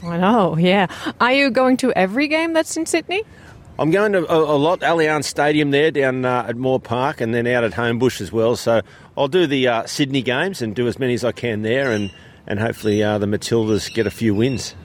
[0.05, 0.87] I know, yeah.
[1.21, 3.23] Are you going to every game that's in Sydney?
[3.79, 7.35] I'm going to a, a lot, Allianz Stadium there down uh, at Moore Park and
[7.35, 8.55] then out at Homebush as well.
[8.55, 8.83] So
[9.17, 12.13] I'll do the uh, Sydney games and do as many as I can there and,
[12.47, 14.77] and hopefully uh, the Matildas get a few wins.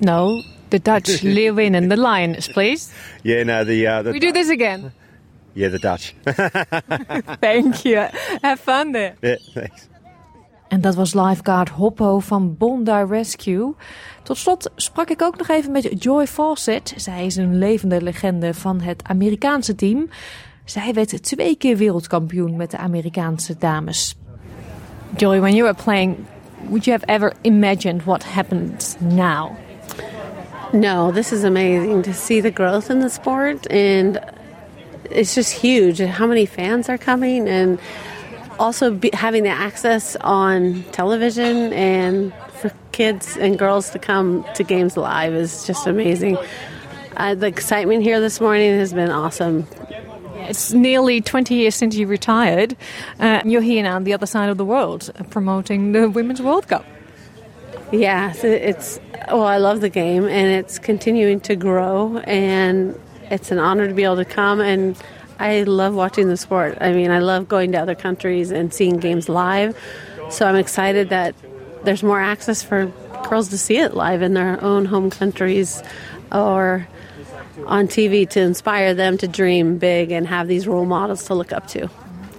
[0.00, 2.92] No, the Dutch live in and the Lions, please.
[3.24, 3.86] Yeah, no, the...
[3.86, 4.92] Uh, the we do this again.
[5.54, 6.14] Yeah, the Dutch.
[7.40, 8.06] Thank you.
[8.44, 9.16] Have fun there.
[9.20, 9.88] Yeah, thanks.
[10.68, 13.74] En dat was lifeguard Hoppo van Bondi Rescue.
[14.22, 16.92] Tot slot sprak ik ook nog even met Joy Fawcett.
[16.96, 20.08] Zij is een levende legende van het Amerikaanse team.
[20.64, 24.16] Zij werd twee keer wereldkampioen met de Amerikaanse dames.
[25.16, 26.16] Joy, when you were playing,
[26.68, 29.50] would you have ever imagined what happens now?
[30.72, 34.20] No, this is amazing to see the growth in the sport, and
[35.10, 35.98] it's just huge.
[35.98, 37.78] How many fans are coming, and
[38.58, 44.64] also be, having the access on television and for kids and girls to come to
[44.64, 46.36] games live is just amazing.
[47.16, 49.66] Uh, the excitement here this morning has been awesome.
[50.36, 52.76] It's nearly 20 years since you retired.
[53.18, 56.40] Uh, you're here now on the other side of the world uh, promoting the Women's
[56.40, 56.84] World Cup.
[57.90, 62.98] Yeah, it's well, I love the game and it's continuing to grow, and
[63.30, 64.96] it's an honor to be able to come and
[65.38, 66.78] I love watching the sport.
[66.80, 69.76] I mean, I love going to other countries and seeing games live,
[70.30, 71.34] So I'm excited that
[71.84, 72.92] there's more access for
[73.28, 75.82] girls to see it live in their own home countries
[76.32, 76.86] or
[77.66, 81.52] on TV to inspire them to dream big and have these role models to look
[81.52, 81.88] up to.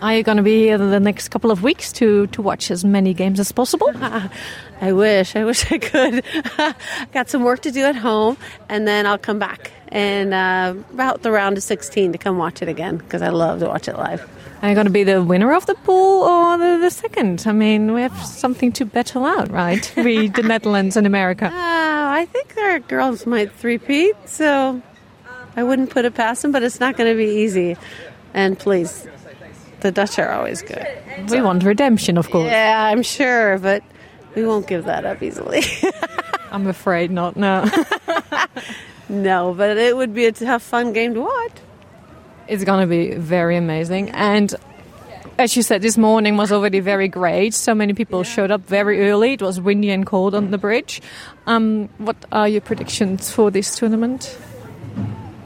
[0.02, 2.86] Are you going to be here the next couple of weeks to, to watch as
[2.86, 3.92] many games as possible?
[4.82, 5.36] I wish.
[5.36, 6.24] I wish I could.
[7.12, 8.38] Got some work to do at home,
[8.70, 12.62] and then I'll come back and uh, about the round of 16 to come watch
[12.62, 14.26] it again because I love to watch it live.
[14.62, 17.44] Are you going to be the winner of the pool or the, the second?
[17.46, 19.94] I mean, we have something to battle out, right?
[19.98, 21.48] we, the Netherlands and America.
[21.48, 24.82] Uh, I think our girls might three-peat, so
[25.58, 27.76] I wouldn't put it past them, but it's not going to be easy.
[28.34, 29.08] And please,
[29.82, 30.86] the Dutch are always good.
[31.30, 32.52] We want redemption, of course.
[32.52, 33.84] Yeah, I'm sure, but
[34.36, 35.64] we won't give that up easily.
[36.52, 37.70] I'm afraid not, no.
[39.10, 41.52] no, but it would be a tough, fun game to watch.
[42.48, 44.10] It's going to be very amazing.
[44.10, 44.54] And
[45.38, 47.54] as you said, this morning was already very great.
[47.54, 49.34] So many people showed up very early.
[49.34, 51.02] It was windy and cold on the bridge.
[51.48, 54.38] Um, what are your predictions for this tournament?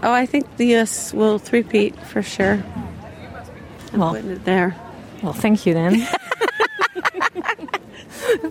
[0.02, 2.64] Oh, I think the US will three-peat for sure.
[3.94, 4.10] I'm Well.
[4.12, 4.74] putting it there.
[5.22, 6.08] Well, thank you then.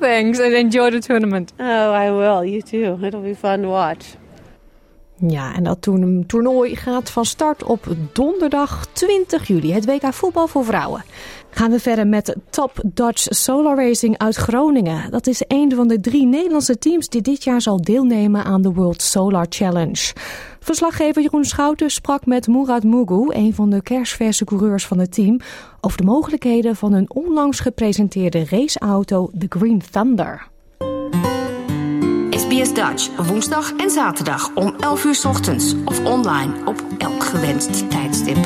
[0.01, 1.53] Thanks and enjoy the tournament.
[1.59, 2.45] Oh, I will.
[2.45, 3.07] You too.
[3.07, 4.05] It'll be fun to watch.
[5.29, 10.47] Ja, en dat toerno- toernooi gaat van start op donderdag 20 juli, het WK voetbal
[10.47, 11.05] voor vrouwen.
[11.55, 15.11] Gaan we verder met Top Dutch Solar Racing uit Groningen.
[15.11, 18.73] Dat is een van de drie Nederlandse teams die dit jaar zal deelnemen aan de
[18.73, 20.13] World Solar Challenge.
[20.61, 25.41] Verslaggever Jeroen Schouten sprak met Murat Mugu, een van de kerstverse coureurs van het team,
[25.81, 30.52] over de mogelijkheden van een onlangs gepresenteerde raceauto, de Green Thunder.
[32.53, 38.37] SBS Dutch, woensdag en zaterdag om 11 uur ochtends of online op elk gewenst tijdstip.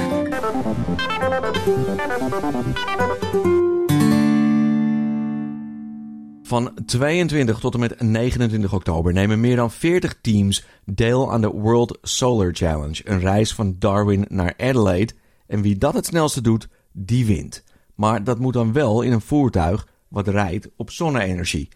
[6.43, 11.51] Van 22 tot en met 29 oktober nemen meer dan 40 teams deel aan de
[11.51, 13.01] World Solar Challenge.
[13.05, 15.13] Een reis van Darwin naar Adelaide.
[15.47, 17.65] En wie dat het snelste doet, die wint.
[17.95, 21.69] Maar dat moet dan wel in een voertuig wat rijdt op zonne-energie.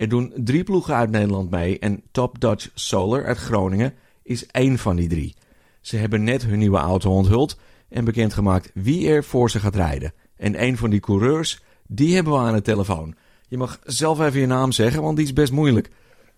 [0.00, 4.78] Er doen drie ploegen uit Nederland mee en Top Dutch Solar uit Groningen is één
[4.78, 5.34] van die drie.
[5.80, 10.12] Ze hebben net hun nieuwe auto onthuld en bekendgemaakt wie er voor ze gaat rijden.
[10.36, 13.14] En een van die coureurs, die hebben we aan de telefoon.
[13.48, 15.90] Je mag zelf even je naam zeggen, want die is best moeilijk.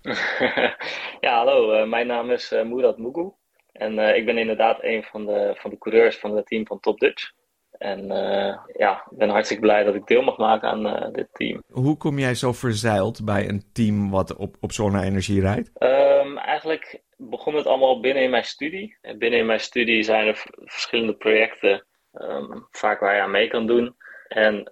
[1.20, 1.72] ja, hallo.
[1.72, 3.30] eh, mijn naam is eh Murat Mugu.
[3.72, 6.80] En eh, ik ben inderdaad een van de, van de coureurs van het team van
[6.80, 7.32] Top Dutch.
[7.82, 11.28] En eh, ja, ik ben hartstikke blij dat ik deel mag maken aan eh, dit
[11.32, 11.62] team.
[11.70, 15.70] Hoe kom jij zo verzeild bij een team wat op, op zonne-energie rijdt?
[15.74, 18.96] Ehm, eigenlijk begon het allemaal binnen in mijn studie.
[19.00, 23.48] En binnen in mijn studie zijn er verschillende projecten, ehm, vaak waar je aan mee
[23.48, 23.96] kan doen.
[24.28, 24.64] En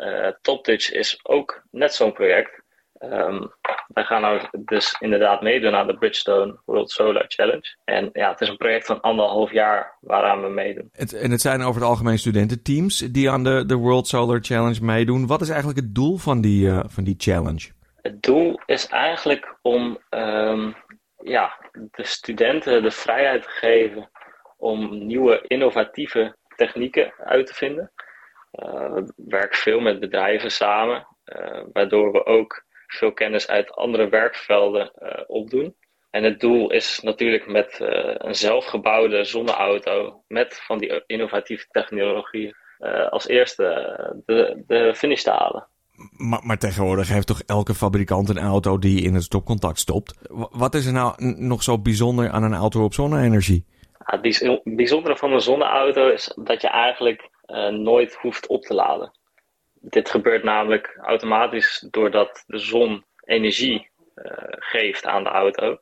[0.43, 2.63] Dutch is ook net zo'n project.
[2.99, 3.47] Ehm,
[3.93, 7.77] wij gaan nou dus inderdaad meedoen aan de Bridgestone World Solar Challenge.
[7.85, 10.89] En ja, het is een project van anderhalf jaar waaraan we meedoen.
[10.93, 14.85] Het, en het zijn over het algemeen studententeams die aan de, de World Solar Challenge
[14.85, 15.27] meedoen.
[15.27, 17.69] Wat is eigenlijk het doel van die, eh, van die challenge?
[18.03, 20.73] Het doel is eigenlijk om ehm,
[21.23, 24.11] ja, de studenten de vrijheid te geven
[24.57, 27.93] om nieuwe innovatieve technieken uit te vinden.
[28.51, 34.09] Eh, we werken veel met bedrijven samen, eh, waardoor we ook veel kennis uit andere
[34.09, 35.75] werkvelden eh, opdoen.
[36.11, 42.55] En het doel is natuurlijk met eh, een zelfgebouwde zonneauto met van die innovatieve technologie
[42.79, 43.65] eh, als eerste
[44.27, 45.67] de, de finish te halen.
[46.17, 50.19] Maar, maar tegenwoordig heeft toch elke fabrikant een auto die in het stopcontact stopt.
[50.29, 53.65] Wa- Wat is er nou nog zo bijzonder aan een auto op zonne-energie?
[53.83, 57.29] Ja, het bijz- bijzondere van een zonneauto is dat je eigenlijk
[57.71, 59.19] nooit hoeft op te laden.
[59.81, 65.79] Dit gebeurt namelijk automatisch doordat de zon energie eh, geeft aan de auto.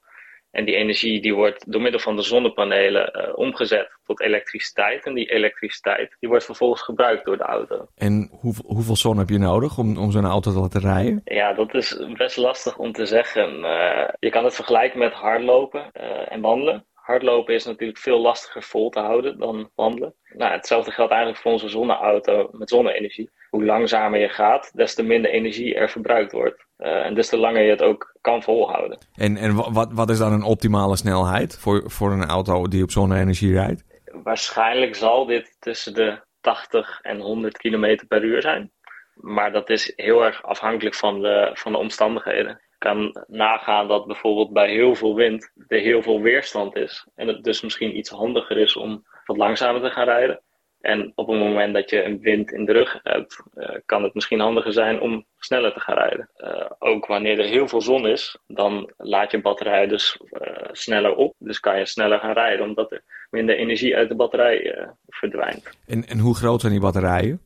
[0.50, 5.04] En die energie die wordt door middel van de zonnepanelen eh, omgezet tot elektriciteit.
[5.04, 7.87] En die elektriciteit die wordt vervolgens gebruikt door de auto.
[7.94, 11.20] En hoeveel, hoeveel zon heb je nodig om, om zo'n auto te laten rijden?
[11.24, 13.64] Ja, dat is best lastig om te zeggen.
[13.64, 15.92] Eh, je kan het vergelijken met hardlopen
[16.28, 16.87] en wandelen.
[16.92, 20.14] Hardlopen is natuurlijk veel lastiger vol te houden dan wandelen.
[20.32, 23.30] Nou, hetzelfde geldt eigenlijk voor onze zonneauto met zonne-energie.
[23.50, 26.66] Hoe langzamer je gaat, des te minder energie er verbruikt wordt.
[26.76, 28.98] Eh, en des te langer je het ook kan volhouden.
[29.14, 32.82] En, en wa- wat, wat is dan een optimale snelheid voor, voor een auto die
[32.82, 33.84] op zonne-energie rijdt?
[34.22, 38.70] Waarschijnlijk zal dit tussen de 80 en 100 km per uur zijn.
[39.14, 42.50] Maar dat is heel erg afhankelijk van de, van de omstandigheden.
[42.50, 47.06] Ik kan nagaan dat bijvoorbeeld bij heel veel wind er heel veel weerstand is.
[47.14, 50.42] En het dus misschien iets handiger is om wat langzamer te gaan rijden.
[50.80, 54.14] En op het moment dat je een wind in de rug hebt, uh, kan het
[54.14, 56.30] misschien handiger zijn om sneller te gaan rijden.
[56.38, 61.14] Uh, ook wanneer er heel veel zon is, dan laat je batterij dus uh, sneller
[61.14, 61.34] op.
[61.38, 65.70] Dus kan je sneller gaan rijden, omdat er minder energie uit de batterij verdwijnt.
[65.86, 67.42] En, en hoe groot zijn die batterijen?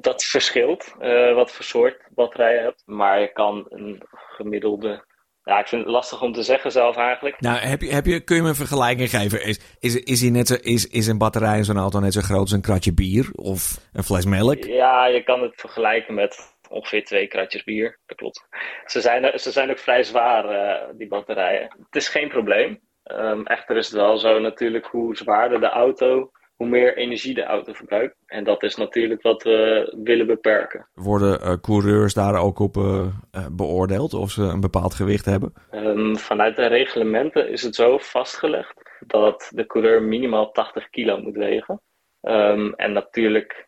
[0.00, 0.94] dat verschilt
[1.34, 2.82] wat voor soort batterij je hebt.
[2.86, 5.04] Maar je kan een gemiddelde
[5.46, 7.40] ja, ik vind het lastig om te zeggen zelf eigenlijk.
[7.40, 9.44] Nou, heb je, heb je, kun je me een vergelijking geven?
[9.44, 12.20] Is, is, is, hij net zo, is, is een batterij in zo'n auto net zo
[12.20, 14.64] groot als een kratje bier of een fles melk?
[14.64, 17.98] Ja, je kan het vergelijken met ongeveer twee kratjes bier.
[18.06, 18.46] Dat klopt.
[18.84, 21.62] Ze zijn, ze zijn ook vrij zwaar, uh, die batterijen.
[21.62, 22.80] Het is geen probleem.
[23.04, 27.44] Um, echter is het wel zo natuurlijk hoe zwaarder de auto, hoe meer energie de
[27.44, 28.16] auto verbruikt.
[28.26, 30.88] En dat is natuurlijk wat we willen beperken.
[30.94, 33.06] Worden uh, coureurs daar ook op uh,
[33.52, 35.52] beoordeeld of ze een bepaald gewicht hebben?
[35.70, 41.36] Um, vanuit de reglementen is het zo vastgelegd dat de coureur minimaal 80 kilo moet
[41.36, 41.80] wegen.
[42.20, 43.65] Um, en natuurlijk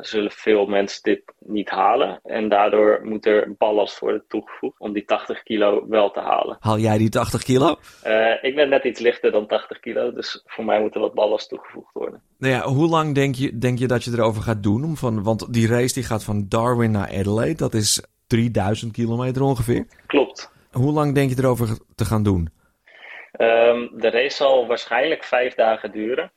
[0.00, 2.20] zullen veel mensen dit niet halen.
[2.22, 6.56] En daardoor moet er ballast worden toegevoegd om die 80 kilo wel te halen.
[6.60, 7.76] Haal jij die 80 kilo?
[8.06, 11.14] Uh, ik ben net iets lichter dan 80 kilo, dus voor mij moet er wat
[11.14, 12.22] ballast toegevoegd worden.
[12.38, 14.84] Nou ja, hoe lang denk je, denk je dat je erover gaat doen?
[14.84, 19.42] Om van, want die race die gaat van Darwin naar Adelaide, dat is 3000 kilometer
[19.42, 19.86] ongeveer.
[20.06, 20.52] Klopt.
[20.70, 22.48] Hoe lang denk je erover te gaan doen?
[23.38, 26.32] Um, de race zal waarschijnlijk vijf dagen duren.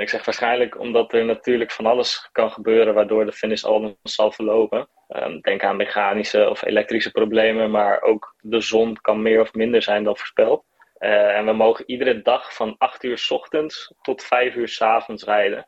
[0.00, 3.98] En ik zeg waarschijnlijk omdat er natuurlijk van alles kan gebeuren waardoor de finish al
[4.02, 4.88] zal verlopen.
[5.08, 9.82] Um, denk aan mechanische of elektrische problemen, maar ook de zon kan meer of minder
[9.82, 10.64] zijn dan voorspeld.
[10.98, 14.82] Uh, en we mogen iedere dag van 8 uur s ochtends tot 5 uur s
[14.82, 15.66] avonds rijden.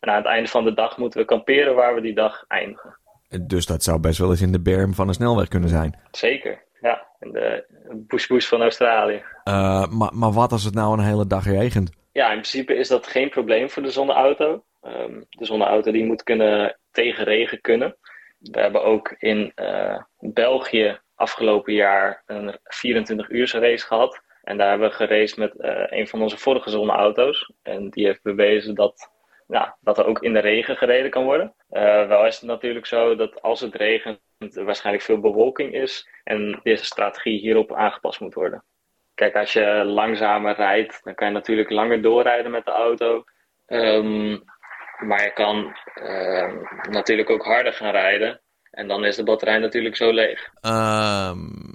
[0.00, 2.98] En aan het einde van de dag moeten we kamperen waar we die dag eindigen.
[3.46, 6.00] Dus dat zou best wel eens in de berm van een snelweg kunnen zijn.
[6.10, 7.06] Zeker, ja.
[7.20, 7.64] In de
[8.06, 9.22] bush bush van Australië.
[9.44, 11.90] Uh, maar, maar wat als het nou een hele dag regent?
[12.16, 14.64] Ja, in principe is dat geen probleem voor de zonneauto.
[14.82, 17.96] Um, de zonneauto die moet kunnen tegen regen kunnen.
[18.38, 24.22] We hebben ook in uh, België afgelopen jaar een 24 uur race gehad.
[24.42, 27.52] En daar hebben we geraced met uh, een van onze vorige zonneauto's.
[27.62, 29.10] En die heeft bewezen dat,
[29.46, 31.54] ja, dat er ook in de regen gereden kan worden.
[31.70, 36.08] Uh, wel is het natuurlijk zo dat als het regent er waarschijnlijk veel bewolking is.
[36.24, 38.64] En deze strategie hierop aangepast moet worden.
[39.16, 43.24] Kijk, als je langzamer rijdt, dan kan je natuurlijk langer doorrijden met de auto.
[43.66, 44.44] Um,
[44.98, 46.52] maar je kan uh,
[46.90, 48.40] natuurlijk ook harder gaan rijden.
[48.70, 50.50] En dan is de batterij natuurlijk zo leeg.
[50.62, 51.74] Um,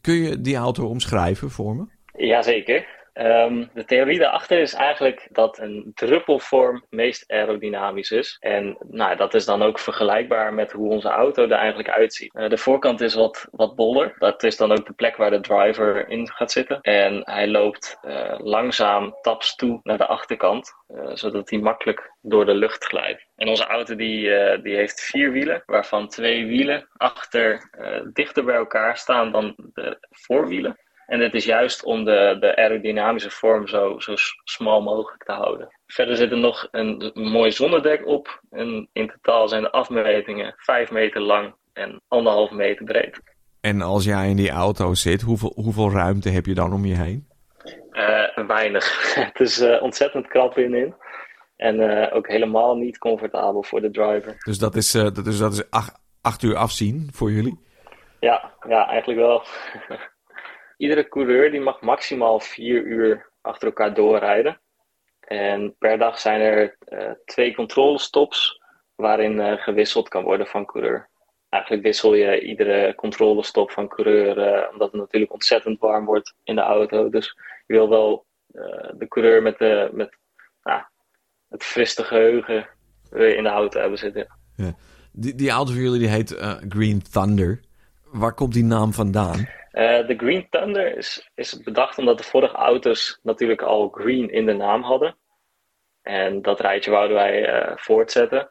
[0.00, 1.86] kun je die auto omschrijven voor me?
[2.26, 2.97] Jazeker.
[3.20, 8.36] Um, de theorie daarachter is eigenlijk dat een druppelvorm meest aerodynamisch is.
[8.40, 12.34] En nou, dat is dan ook vergelijkbaar met hoe onze auto er eigenlijk uitziet.
[12.34, 14.14] Uh, de voorkant is wat, wat boller.
[14.18, 16.80] Dat is dan ook de plek waar de driver in gaat zitten.
[16.80, 20.72] En hij loopt uh, langzaam taps toe naar de achterkant.
[20.88, 23.26] Uh, zodat hij makkelijk door de lucht glijdt.
[23.36, 24.30] En onze auto die,
[24.62, 27.70] die heeft vier wielen, waarvan twee wielen achter
[28.12, 30.78] dichter bij elkaar staan dan de voorwielen.
[31.08, 34.12] En dit is juist om de, de aerodynamische vorm zo, zo
[34.44, 35.68] smal mogelijk te houden.
[35.86, 38.42] Verder zit er nog een, mooi zonnedek op.
[38.50, 43.20] En in totaal zijn de afmetingen 5 meter lang en anderhalf meter breed.
[43.60, 46.96] En als jij in die auto zit, hoeveel, hoeveel ruimte heb je dan om je
[46.96, 47.28] heen?
[47.92, 49.14] Uh, weinig.
[49.32, 50.94] Het is uh, ontzettend krap in.
[51.56, 54.36] En uh, ook helemaal niet comfortabel voor de driver.
[54.38, 57.60] Dus dat is, dat is, dat is acht, acht uur afzien voor jullie?
[58.20, 59.42] Ja, ja eigenlijk wel.
[60.78, 64.60] Iedere coureur die mag maximaal vier uur achter elkaar doorrijden.
[65.20, 68.62] En per dag zijn er uh, twee controlestops
[68.94, 71.08] waarin uh, gewisseld kan worden van coureur.
[71.48, 76.54] Eigenlijk wissel je iedere controlestop van coureur, uh, omdat het natuurlijk ontzettend warm wordt in
[76.54, 77.10] de auto.
[77.10, 77.36] Dus
[77.66, 78.26] je wil wel
[78.98, 80.16] de coureur met, de, met
[81.48, 82.68] het friste geheugen
[83.10, 84.26] in de auto hebben zitten.
[84.56, 84.74] Ja.
[85.12, 86.36] Die, die auto voor jullie die heet
[86.68, 87.60] Green Thunder.
[88.04, 89.48] Waar komt die naam vandaan?
[89.78, 94.46] Uh, de Green Thunder is, is bedacht omdat de vorige auto's natuurlijk al green in
[94.46, 95.16] de naam hadden.
[96.02, 98.50] En dat rijtje wouden wij uh, voortzetten.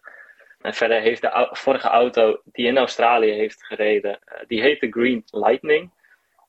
[0.61, 5.23] En verder heeft de vorige auto die in Australië heeft gereden, uh, die heette Green
[5.25, 5.91] Lightning.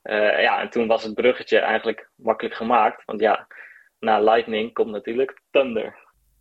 [0.02, 3.04] ja, en toen was het bruggetje eigenlijk makkelijk gemaakt.
[3.04, 3.46] Want ja,
[3.98, 5.96] na Lightning komt natuurlijk Thunder.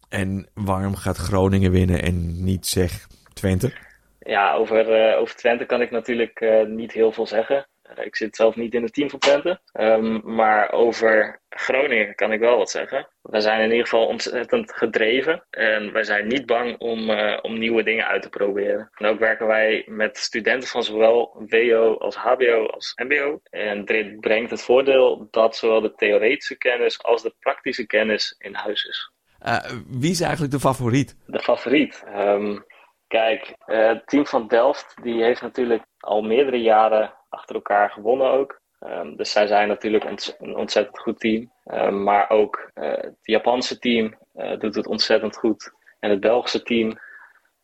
[0.09, 3.71] En waarom gaat Groningen winnen en niet zeg Twente?
[4.19, 7.67] Ja, over, over Twente kan ik natuurlijk niet heel veel zeggen.
[7.97, 9.59] Uh, ik zit zelf niet in het team van Twente.
[9.73, 13.07] Um, maar over Groningen kan ik wel wat zeggen.
[13.21, 15.43] Wij zijn in ieder geval ontzettend gedreven.
[15.49, 18.89] En wij zijn niet bang om, uh, om nieuwe dingen uit te proberen.
[18.93, 23.39] En ook werken wij met studenten van zowel WO als HBO als MBO.
[23.43, 28.53] En dit brengt het voordeel dat zowel de theoretische kennis als de praktische kennis in
[28.53, 29.11] huis is.
[29.45, 29.57] Uh,
[29.87, 31.17] wie is eigenlijk de favoriet?
[31.25, 32.03] De favoriet?
[32.15, 32.65] Um,
[33.07, 38.31] kijk, uh, het team van Delft die heeft natuurlijk al meerdere jaren achter elkaar gewonnen
[38.31, 38.61] ook.
[38.79, 41.51] Um, dus zij zijn natuurlijk een ontzettend goed team.
[41.65, 44.15] Um, maar ook uh, het Japanse team
[44.59, 45.71] doet het ontzettend goed.
[45.99, 46.99] En het Belgische team.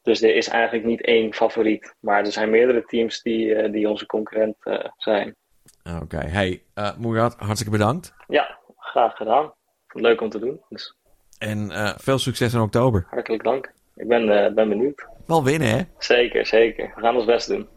[0.02, 1.96] Dus er is eigenlijk niet één favoriet.
[2.00, 4.56] Maar er zijn meerdere teams die, die onze concurrent
[4.98, 5.36] zijn.
[5.84, 6.30] Oké, okay.
[6.30, 8.14] hey uh, hartstikke bedankt.
[8.28, 9.54] Ja, graag gedaan.
[9.88, 10.62] Leuk om te doen.
[10.70, 10.96] Dus.
[11.38, 13.06] En veel succes in oktober.
[13.10, 13.74] Hartelijk dank.
[13.96, 15.08] Ik ben, ben benieuwd.
[15.28, 15.82] Wel winnen, hè?
[15.98, 16.92] Zeker, zeker.
[16.96, 17.68] We gaan ons best doen.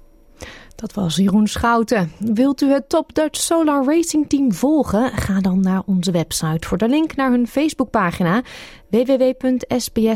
[0.77, 2.13] Dat was Jeroen Schouten.
[2.19, 5.13] Wilt u het Top Dutch Solar Racing Team volgen?
[5.13, 8.43] Ga dan naar onze website voor de link naar hun Facebookpagina
[8.91, 10.09] www.sbs.com.au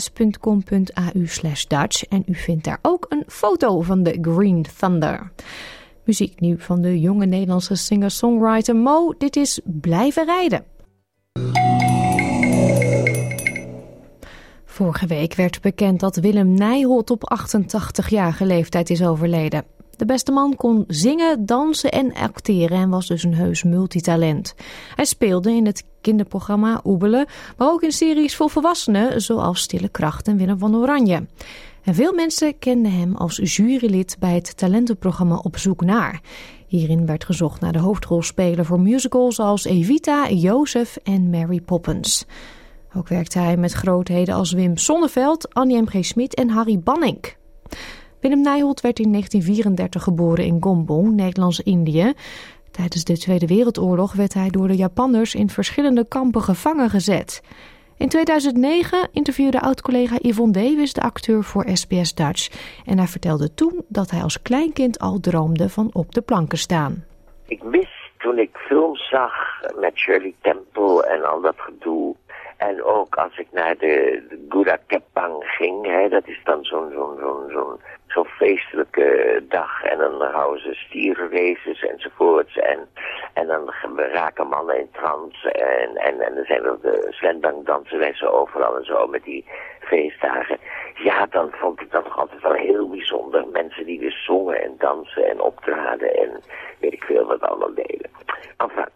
[1.69, 5.33] Dutch en u vindt daar ook een foto van de Green Thunder.
[6.05, 9.15] Muziek nu van de jonge Nederlandse singer-songwriter Mo.
[9.19, 10.65] Dit is Blijven rijden.
[14.65, 19.65] Vorige week werd bekend dat Willem Nijholt op 88-jarige leeftijd is overleden.
[20.01, 24.55] De beste man kon zingen, dansen en acteren en was dus een heus multitalent.
[24.95, 27.27] Hij speelde in het kinderprogramma Oebelen,
[27.57, 31.27] maar ook in series voor volwassenen zoals Stille Kracht en Willem van Oranje.
[31.85, 36.21] En veel mensen kenden hem als jurylid bij het talentenprogramma Op Zoek Naar.
[36.67, 42.27] Hierin werd gezocht naar de hoofdrolspeler voor musicals als Evita, Jozef en Mary Poppins.
[42.97, 45.87] Ook werkte hij met grootheden als Wim Sonneveld, Annie M.
[45.87, 46.05] G.
[46.05, 47.39] Smit en Harry Banning.
[48.21, 52.13] Willem Nijholt werd in 1934 geboren in Gombong, Nederlands-Indië.
[52.71, 57.43] Tijdens de Tweede Wereldoorlog werd hij door de Japanners in verschillende kampen gevangen gezet.
[57.97, 62.49] In 2009 interviewde oud-collega Yvonne Davis de acteur voor SBS Dutch.
[62.87, 67.05] En hij vertelde toen dat hij als kleinkind al droomde van op de planken staan.
[67.47, 69.33] Ik wist toen ik films zag
[69.81, 72.17] met Shirley Temple en al dat gedoe
[72.57, 76.91] en ook als ik naar de, de Gura Kepang ging, hè, dat is dan zo'n
[76.93, 77.81] zo'n zo'n zo'n
[78.11, 79.83] zo'n feestelijke dag.
[79.83, 82.57] En dan houden ze stierenraces enzovoorts.
[82.57, 82.89] En,
[83.35, 83.73] en dan
[84.13, 85.53] raken mannen in trance.
[85.53, 89.45] En, en, en dan zijn er de slendangdanseressen overal en zo met die
[89.81, 90.59] feestdagen.
[90.95, 93.47] Ja, dan vond ik dat nog altijd wel heel bijzonder.
[93.53, 96.41] Mensen die dus zongen en dansen en optraden en
[96.79, 98.11] weet ik veel wat allemaal deden.
[98.57, 98.89] Enfin,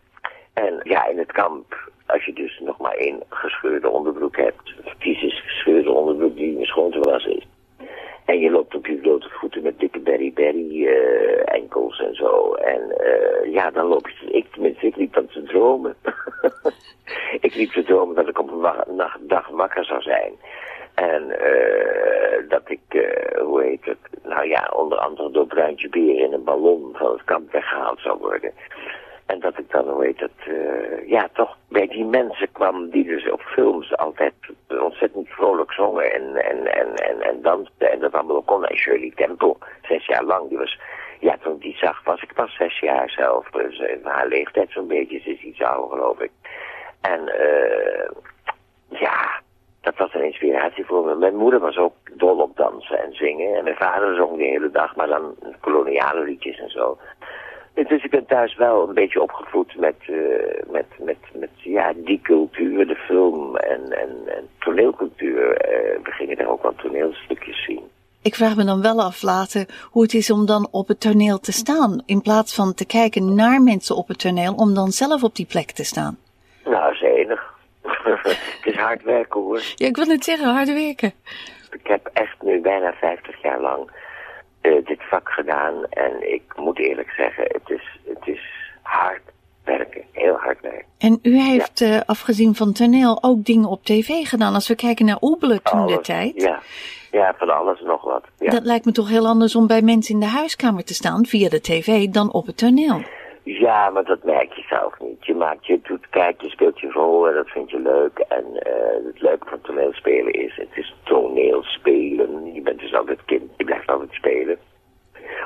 [0.55, 5.43] en ja, in het kamp als je dus nog maar één gescheurde onderbroek hebt, eens
[5.43, 7.47] gescheurde onderbroek die niet schoon te wassen is.
[8.25, 9.79] En je loopt op je blote voeten met
[10.35, 12.55] berry-berry uh, enkels en zo.
[12.55, 15.97] En uh, ja, dan loop je, ik tenminste, ik liep dan te dromen.
[17.47, 20.33] ik liep te dromen dat ik op een dag wakker zou zijn.
[20.95, 22.81] En uh, dat ik,
[23.45, 27.25] hoe heet het, nou ja, onder andere door Bruintje Beer in een ballon van het
[27.25, 28.53] kamp weggehaald zou worden.
[29.27, 30.55] En dat ik dan, hoe heet het,
[31.07, 34.33] ja, toch bij die mensen kwam die dus op films altijd
[35.35, 37.91] vrolijk zongen en, en, en, en, en dansten.
[37.91, 38.65] En dat allemaal kon.
[38.65, 40.79] En Shirley Temple, zes jaar lang, die was,
[41.21, 43.51] ja, toen ik die zag was ik pas zes jaar zelf.
[43.51, 46.31] Dus uh, haar leeftijd zo'n beetje, ze is iets ouder geloof ik.
[47.01, 48.11] En uh,
[49.01, 49.41] ja,
[49.81, 51.15] dat was een inspiratie voor me.
[51.15, 53.57] Mijn moeder was ook dol op dansen en zingen.
[53.57, 56.99] En mijn vader zong de hele dag, maar dan koloniale liedjes en zo.
[57.75, 60.19] Dus ik ben thuis wel een beetje opgevoed met, uh,
[60.71, 65.49] met, met, met ja, die cultuur, de film en, en, en toneelcultuur.
[65.49, 67.83] Uh, we gingen daar ook wel toneelstukjes zien.
[68.23, 71.39] Ik vraag me dan wel af later hoe het is om dan op het toneel
[71.39, 72.03] te staan.
[72.07, 75.47] In plaats van te kijken naar mensen op het toneel, om dan zelf op die
[75.47, 76.19] plek te staan.
[76.65, 77.55] Nou, zenig.
[77.83, 79.63] het is hard werken hoor.
[79.75, 81.13] Ja, ik wil het zeggen, hard werken.
[81.71, 83.91] Ik heb echt nu bijna 50 jaar lang
[84.65, 85.75] uh, dit vak gedaan.
[85.91, 88.43] En ik moet eerlijk zeggen, het is, het is
[88.83, 89.23] hard
[89.65, 90.03] werken.
[90.13, 90.85] Heel hard werken.
[90.99, 91.95] En u heeft ja.
[91.95, 94.55] uh, afgezien van toneel ook dingen op tv gedaan.
[94.55, 96.43] Als we kijken naar Oebelen toen de tijd.
[96.43, 96.61] Ja.
[97.11, 98.25] ja, van alles nog wat.
[98.39, 98.51] Ja.
[98.51, 101.49] Dat lijkt me toch heel anders om bij mensen in de huiskamer te staan via
[101.49, 103.03] de tv dan op het toneel.
[103.45, 105.27] Ja, maar dat merk je zelf niet.
[105.27, 108.19] Je maakt je doet, kijk, je speelt je rol en dat vind je leuk.
[108.19, 112.55] En uh, het leuke van toneelspelen is, het is toneelspelen.
[112.55, 114.59] Je bent dus altijd kind, je blijft altijd spelen.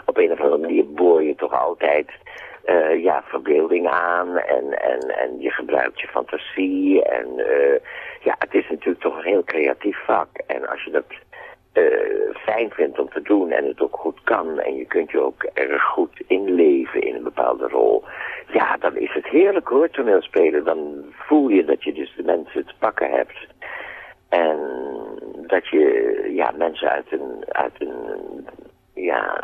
[0.05, 2.11] Op een of andere manier boor je toch altijd
[2.67, 7.03] uh, ja, verbeelding aan en, en, en je gebruikt je fantasie.
[7.03, 7.79] En uh,
[8.21, 10.29] ja, het is natuurlijk toch een heel creatief vak.
[10.47, 11.05] En als je dat
[11.79, 15.21] uh, fijn vindt om te doen en het ook goed kan en je kunt je
[15.21, 18.05] ook erg goed inleven in een bepaalde rol,
[18.53, 20.65] ja, dan is het heerlijk hoor, toneelspelen.
[20.65, 23.47] Dan voel je dat je dus de mensen te pakken hebt.
[24.29, 24.59] En
[25.47, 28.47] dat je ja, mensen uit een, uit een
[28.95, 29.43] ja,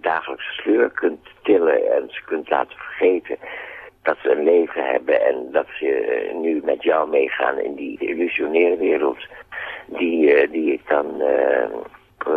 [0.00, 3.36] dagelijkse sleur kunt tillen en ze kunt laten vergeten.
[4.02, 8.76] Dat ze een leven hebben en dat ze nu met jou meegaan in die illusionaire
[8.76, 9.26] wereld
[9.86, 11.22] die, die ik dan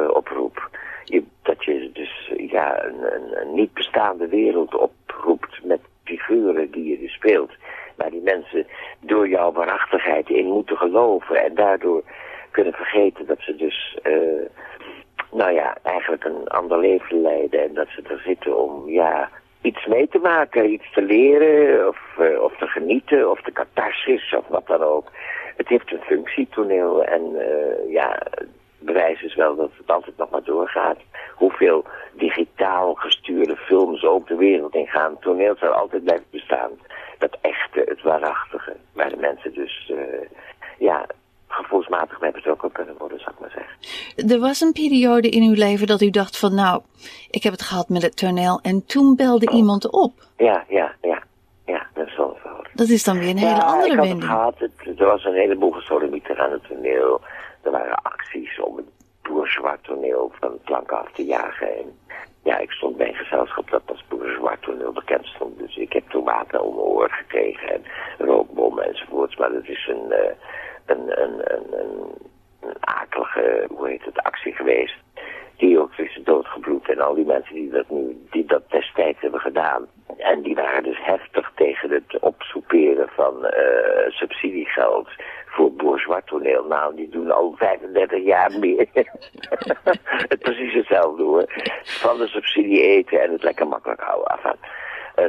[0.09, 0.70] oproep.
[1.03, 6.89] Je, dat je dus ja, een, een, een niet bestaande wereld oproept met figuren die
[6.89, 7.51] je dus speelt.
[7.95, 8.68] Waar die mensen
[8.99, 12.03] door jouw waarachtigheid in moeten geloven en daardoor
[12.51, 14.45] kunnen vergeten dat ze dus, uh,
[15.32, 17.63] nou ja, eigenlijk een ander leven leiden.
[17.63, 19.30] En dat ze er zitten om, ja,
[19.66, 24.36] iets mee te maken, iets te leren of, uh, of te genieten of de catharsis
[24.38, 25.11] of wat dan ook.
[25.57, 27.03] Het heeft een functie, toneel.
[27.03, 28.22] En uh, ja,
[28.80, 30.97] bewijs is wel dat het altijd nog maar doorgaat.
[31.36, 35.20] Hoeveel digitaal gestuurde films ook de wereld in gaan.
[35.20, 36.72] Toneel zal altijd blijven bestaan.
[37.18, 38.76] Dat echte, het waarachtige.
[38.93, 40.28] Waar de mensen dus, uh,
[40.78, 41.05] ja,
[41.56, 44.32] gevoelsmatig mee betrokken kunnen worden, zou ik maar zeggen.
[44.32, 46.82] Er was een periode in uw leven dat u dacht van, nou,
[47.30, 48.60] ik heb het gehad met het toneel.
[48.62, 50.14] En toen belde iemand op.
[50.38, 51.24] Ja, ja, ja.
[51.66, 52.49] Ja, dat is wel zo.
[52.74, 54.22] Dat is dan weer een hele andere ik had wending.
[54.22, 54.60] Het gehad.
[54.60, 57.22] Het, er was een heleboel gesodemieter aan het toneel.
[57.62, 58.86] Er waren acties om het
[59.22, 61.78] bourgeois toneel van het plank af te jagen.
[61.78, 61.97] En
[62.43, 65.58] ja, ik stond bij een gezelschap dat als bourgeois toneel bekend stond.
[65.58, 67.84] Dus ik heb tomaten om mijn oor gekregen en
[68.18, 69.36] rookbommen enzovoorts.
[69.36, 70.18] Maar dat is een, uh,
[70.86, 74.95] een, een, een, akelige, hoe heet het, actie geweest.
[75.57, 76.89] Die ook is doodgebloed.
[76.89, 79.88] En al die mensen die dat nu, die dat destijds hebben gedaan.
[80.17, 85.09] En die waren dus heftig tegen het opsoeperen van uh, subsidiegeld
[85.45, 86.65] voor bourgeois toneel.
[86.65, 88.88] Nou, die doen al 35 jaar meer.
[90.31, 91.45] het precies hetzelfde hoor.
[91.83, 94.27] Van de subsidie eten en het lekker makkelijk houden.
[94.27, 94.55] Enfin,
[95.16, 95.26] uh,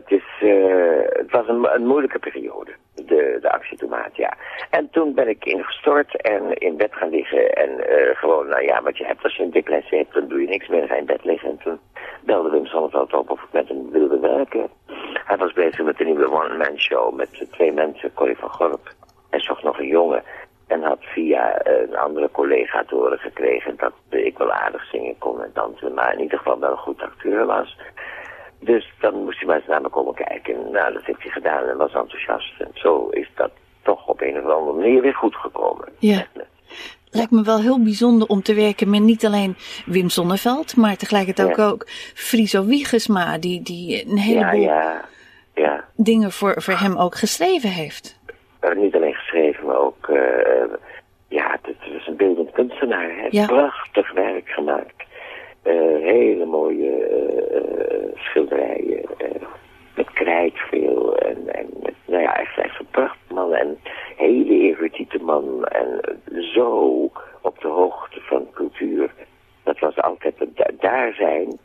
[1.09, 4.37] het was een, moeilijke periode, de, de ja.
[4.71, 7.53] En toen ben ik ingestort en in bed gaan liggen.
[7.53, 10.41] En uh, gewoon, nou ja, wat je hebt als je een depressie hebt, dan doe
[10.41, 10.87] je niks meer.
[10.87, 11.51] Ga in bed liggen.
[11.51, 11.79] En toen
[12.25, 14.69] belde Wim Sonneveld op of ik met hem wilde werken.
[15.13, 18.95] Hij was bezig met een nieuwe one-man show met twee mensen, Corrie van Gorp.
[19.31, 20.23] Hij zocht nog een jongen
[20.67, 25.43] en had via een andere collega te horen gekregen dat ik wel aardig zingen kon
[25.43, 27.77] en dansen, maar in ieder geval wel een goed acteur was.
[28.67, 30.71] Dus dan moest hij maar eens naar me komen kijken.
[30.73, 32.61] Nou, dat heeft hij gedaan en was enthousiast.
[32.61, 33.51] En zo is dat
[33.83, 35.89] toch op een of andere manier weer goed gekomen.
[35.99, 36.25] Ja.
[37.11, 39.57] Lijkt me wel heel bijzonder om te werken met niet alleen
[39.87, 41.67] Wim Sonneveld, maar tegelijkertijd Ja.
[41.67, 45.05] ook Friso Wiegesma, die, die een heleboel Ja, ja,
[45.63, 45.85] ja.
[45.97, 48.21] dingen voor, voor hem ook geschreven heeft.
[48.61, 50.19] Uh, niet alleen geschreven, maar ook, uh,
[51.29, 53.05] ja, het was een beeldend kunstenaar.
[53.05, 55.05] Hij heeft prachtig werk gemaakt.
[55.67, 59.05] Uh, hele mooie uh, schilderijen,
[59.95, 61.17] met krijt veel.
[61.17, 63.55] En, en met, nou ja, echt, echt een.
[63.55, 63.79] En
[64.17, 65.65] hele erudite man.
[65.65, 66.01] En
[66.55, 66.93] zo
[67.41, 69.11] op de hoogte van cultuur.
[69.63, 71.59] Dat was altijd het da- daar zijn.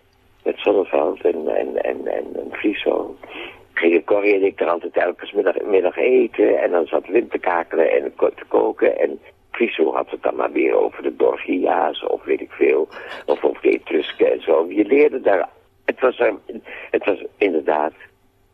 [0.43, 3.15] Met Zonneveld en, en, en, en, en Friso
[3.73, 6.61] gingen Corrie en ik er altijd elke middag, middag eten.
[6.61, 8.99] En dan zat Wim te kakelen en te koken.
[8.99, 9.19] En
[9.51, 12.87] Friso had het dan maar weer over de Borgia's of weet ik veel.
[13.25, 14.65] Of over de Etrusken en zo.
[14.69, 15.49] Je leerde daar...
[15.85, 16.33] Het was, er,
[16.91, 17.93] het was inderdaad...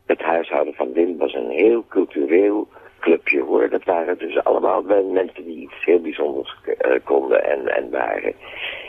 [0.05, 2.67] Het huishouden van Wim was een heel cultureel
[2.99, 3.69] clubje hoor.
[3.69, 8.33] Dat waren dus allemaal mensen die iets heel bijzonders uh, konden en, en waren.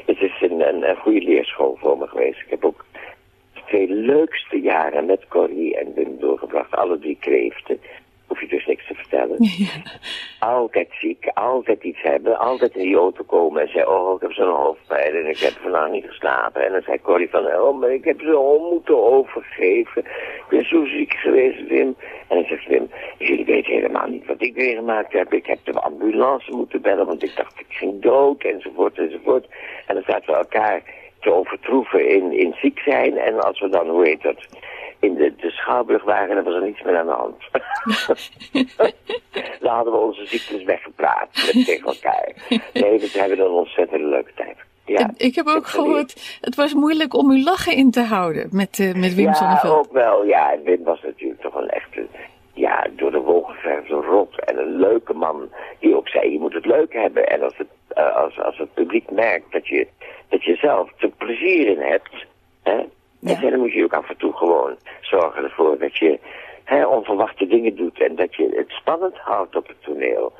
[0.06, 2.40] Het is een, een, een goede leerschool voor me geweest.
[2.40, 2.84] Ik heb ook
[3.66, 6.76] twee leukste jaren met Corrie en Wim doorgebracht.
[6.76, 7.80] Alle drie kreeften.
[8.29, 9.37] Hoef je dus niks te vertellen.
[10.39, 14.33] Altijd ziek, altijd iets hebben, altijd in die auto komen en zeggen, oh, ik heb
[14.33, 16.66] zo'n hoofdpijn en ik heb vandaag niet geslapen.
[16.66, 20.05] En dan zei Corrie van, oh, maar ik heb zo moeten overgeven.
[20.05, 21.97] Ik ben zo ziek geweest, Wim.
[22.29, 25.33] En dan zegt Wim, jullie weten helemaal niet wat ik meegemaakt heb.
[25.33, 29.47] Ik heb de ambulance moeten bellen, want ik dacht ik ging dood, enzovoort, enzovoort.
[29.87, 30.83] En dan zaten we elkaar
[31.20, 33.18] te overtroeven in, in ziek zijn.
[33.18, 34.47] En als we dan, hoe heet dat,
[35.01, 37.36] in de, de Schouwburg waren, dan was er niets meer aan de hand.
[39.61, 42.32] dan hadden we onze ziektes weggepraat met tegen elkaar.
[42.72, 44.57] Nee, we hebben een ontzettend leuke tijd.
[44.84, 48.78] Ja, ik heb ook gehoord, het was moeilijk om uw lachen in te houden met,
[48.78, 49.86] uh, met Wim ja, Sonneveld.
[49.86, 50.24] ook wel.
[50.24, 52.07] Ja, en Wim was natuurlijk toch een echte,
[52.53, 54.44] ja, door de wol geverfde rot.
[54.44, 57.26] En een leuke man die ook zei, je moet het leuk hebben.
[57.26, 57.68] En als het,
[57.99, 59.86] uh, als, als het publiek merkt dat je,
[60.28, 62.26] dat je zelf er plezier in hebt,
[62.62, 62.84] hè,
[63.23, 66.19] En dan moet je ook af en toe gewoon zorgen ervoor dat je
[66.64, 70.33] hè, onverwachte dingen doet en dat je het spannend houdt op het toneel.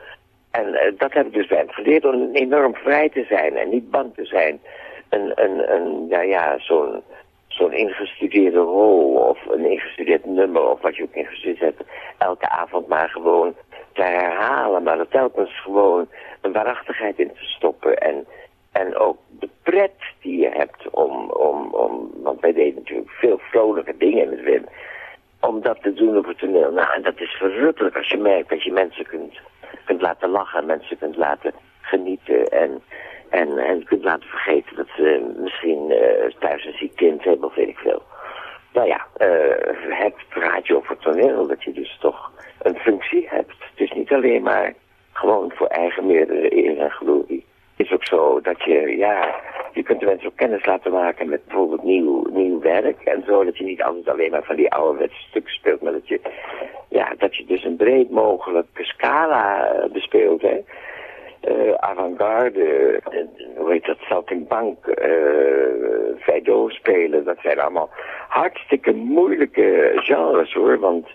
[0.51, 3.69] En uh, dat heb ik dus bij hem geleerd om enorm vrij te zijn en
[3.69, 4.61] niet bang te zijn.
[5.09, 7.03] Een, een, een ja, ja, zo'n
[7.49, 11.83] zo'n ingestudeerde rol of een ingestudeerd nummer of wat je ook ingestudeerd hebt,
[12.19, 13.55] elke avond maar gewoon
[13.93, 16.09] te herhalen, maar er telkens gewoon
[16.41, 18.27] een waarachtigheid in te stoppen en,
[18.79, 23.39] en ook de pret die je hebt om, om, om, want wij deden natuurlijk veel
[23.39, 24.65] vrolijke dingen met Wim.
[25.41, 26.73] om dat te doen op het toneel.
[26.73, 29.35] Nou, en dat is verrukkelijk als je merkt dat je mensen kunt,
[29.85, 32.83] kunt laten lachen, mensen kunt laten genieten en,
[33.29, 37.55] en, en kunt laten vergeten dat ze misschien uh, thuis een ziek kind hebben of
[37.55, 38.03] weet ik veel.
[38.73, 42.31] Nou ja, uh, het praatje over het toneel, dat je dus toch
[42.63, 43.55] een functie hebt.
[43.59, 44.75] Het is niet alleen maar
[45.13, 47.28] gewoon voor eigen meerdere eer en glorie.
[47.99, 49.35] Ook zo dat je, ja,
[49.73, 53.45] je kunt de mensen ook kennis laten maken met bijvoorbeeld nieuw, nieuw werk en zo.
[53.45, 56.21] Dat je niet altijd alleen maar van die ouderwetse stukken speelt, maar dat je,
[56.89, 60.65] ja, dat je dus een breed mogelijke scala bespeelt, hè.
[61.49, 64.95] Uh, avant-garde, uh, hoe heet dat, saltimbank, uh,
[66.19, 67.91] Feydeau spelen, dat zijn allemaal
[68.29, 71.07] hartstikke moeilijke genres hoor, want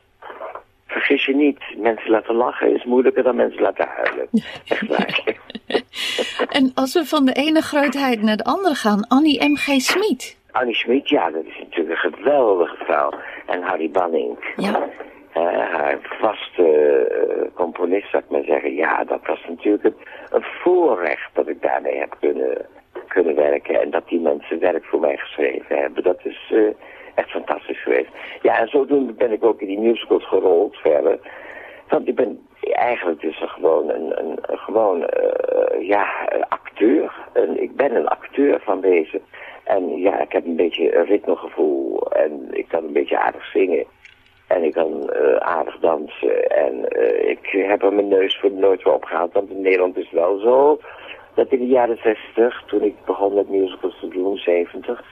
[0.88, 4.28] vergis je niet, mensen laten lachen is moeilijker dan mensen laten huilen.
[4.68, 5.42] Echt waar.
[6.58, 9.82] en als we van de ene grootheid naar de andere gaan, Annie M.G.
[9.82, 10.42] Smit.
[10.52, 13.12] Annie Smit, ja, dat is natuurlijk een geweldige vrouw.
[13.46, 14.54] En Harry Banning.
[14.56, 14.90] Ja.
[15.38, 18.74] Uh, haar vaste uh, componist, zou ik maar zeggen.
[18.74, 19.96] Ja, dat was natuurlijk een,
[20.32, 22.66] een voorrecht dat ik daarmee heb kunnen,
[23.08, 23.82] kunnen werken.
[23.82, 26.04] En dat die mensen werk voor mij geschreven hebben.
[26.04, 26.68] Dat is uh,
[27.16, 28.10] echt fantastisch geweest.
[28.42, 31.20] Ja, en zodoende ben ik ook in die musicals gerold verder.
[31.94, 35.10] Want ik ben eigenlijk dus gewoon een, een, gewoon,
[35.80, 37.14] ja, een acteur.
[37.34, 39.22] En ik ben een acteur van deze.
[39.64, 42.12] En ja, ik heb een beetje een ritmegevoel.
[42.12, 43.86] En ik kan een beetje aardig zingen.
[44.48, 46.50] En ik kan uh, aardig dansen.
[46.50, 49.34] En uh, ik heb er mijn neus voor nooit weer opgehaald.
[49.34, 50.80] Want in Nederland is het wel zo
[51.34, 55.04] dat in de jaren 60, toen ik begon met musicals te doen, 70,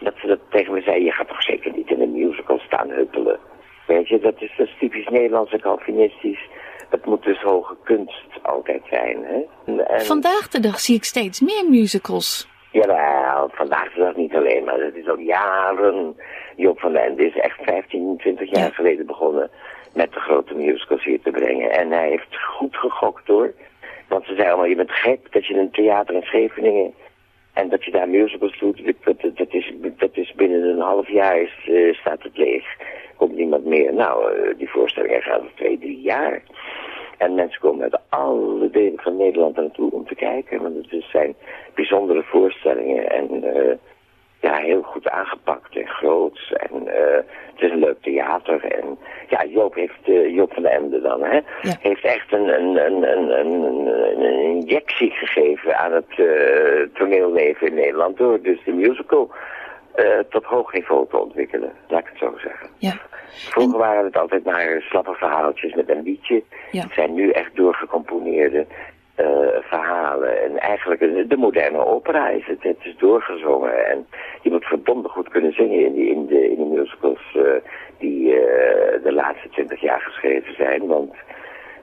[0.00, 2.90] dat ze dat tegen me zeiden, je gaat toch zeker niet in een musical staan
[2.90, 3.38] huppelen.
[3.88, 6.48] Weet je, dat is, dat is typisch Nederlands en Calvinistisch.
[6.90, 9.24] Het moet dus hoge kunst altijd zijn.
[9.24, 9.72] Hè?
[9.82, 10.00] En...
[10.00, 12.48] Vandaag de dag zie ik steeds meer musicals.
[12.72, 16.16] Jawel, vandaag de dag niet alleen, maar dat is al jaren.
[16.56, 19.50] Job van den Ende is echt 15, 20 jaar geleden begonnen
[19.94, 21.70] met de grote musicals hier te brengen.
[21.70, 23.52] En hij heeft goed gegokt hoor.
[24.08, 26.94] Want ze zeiden allemaal, je bent gek dat je een theater in Scheveningen
[27.52, 28.80] en dat je daar musicals doet.
[28.84, 32.64] Dat, dat, dat, is, dat is binnen een half jaar is, uh, staat het leeg.
[33.18, 33.94] Komt niemand meer.
[33.94, 36.42] Nou, uh, die voorstellingen gaan er twee, drie jaar.
[37.18, 40.62] En mensen komen uit alle delen van Nederland naartoe om te kijken.
[40.62, 41.34] Want het zijn
[41.74, 43.72] bijzondere voorstellingen en uh,
[44.40, 46.52] ja, heel goed aangepakt en groot.
[46.52, 46.92] En uh,
[47.54, 48.64] het is een leuk theater.
[48.64, 48.98] En
[49.28, 51.76] ja, Joop heeft, uh, Joop van de Ende dan, hè, ja.
[51.80, 53.86] heeft echt een, een, een, een, een,
[54.22, 56.14] een injectie gegeven aan het
[56.94, 59.30] toneelleven in Nederland door dus de musical
[59.98, 62.68] uh, tot hoog niveau te ontwikkelen, laat ik het zo zeggen.
[62.76, 62.96] Ja.
[63.28, 63.86] Vroeger en...
[63.86, 66.42] waren het altijd maar slappe verhaaltjes met een liedje.
[66.70, 66.82] Ja.
[66.82, 68.66] Het zijn nu echt doorgecomponeerde
[69.16, 69.26] uh,
[69.60, 70.42] verhalen.
[70.42, 72.62] En eigenlijk de moderne opera is het.
[72.62, 73.86] Het is doorgezongen.
[73.86, 74.06] En
[74.42, 77.42] je moet verdomd goed kunnen zingen in, die, in, de, in de musicals uh,
[77.98, 78.30] die
[79.02, 80.86] de laatste twintig jaar geschreven zijn.
[80.86, 81.12] Want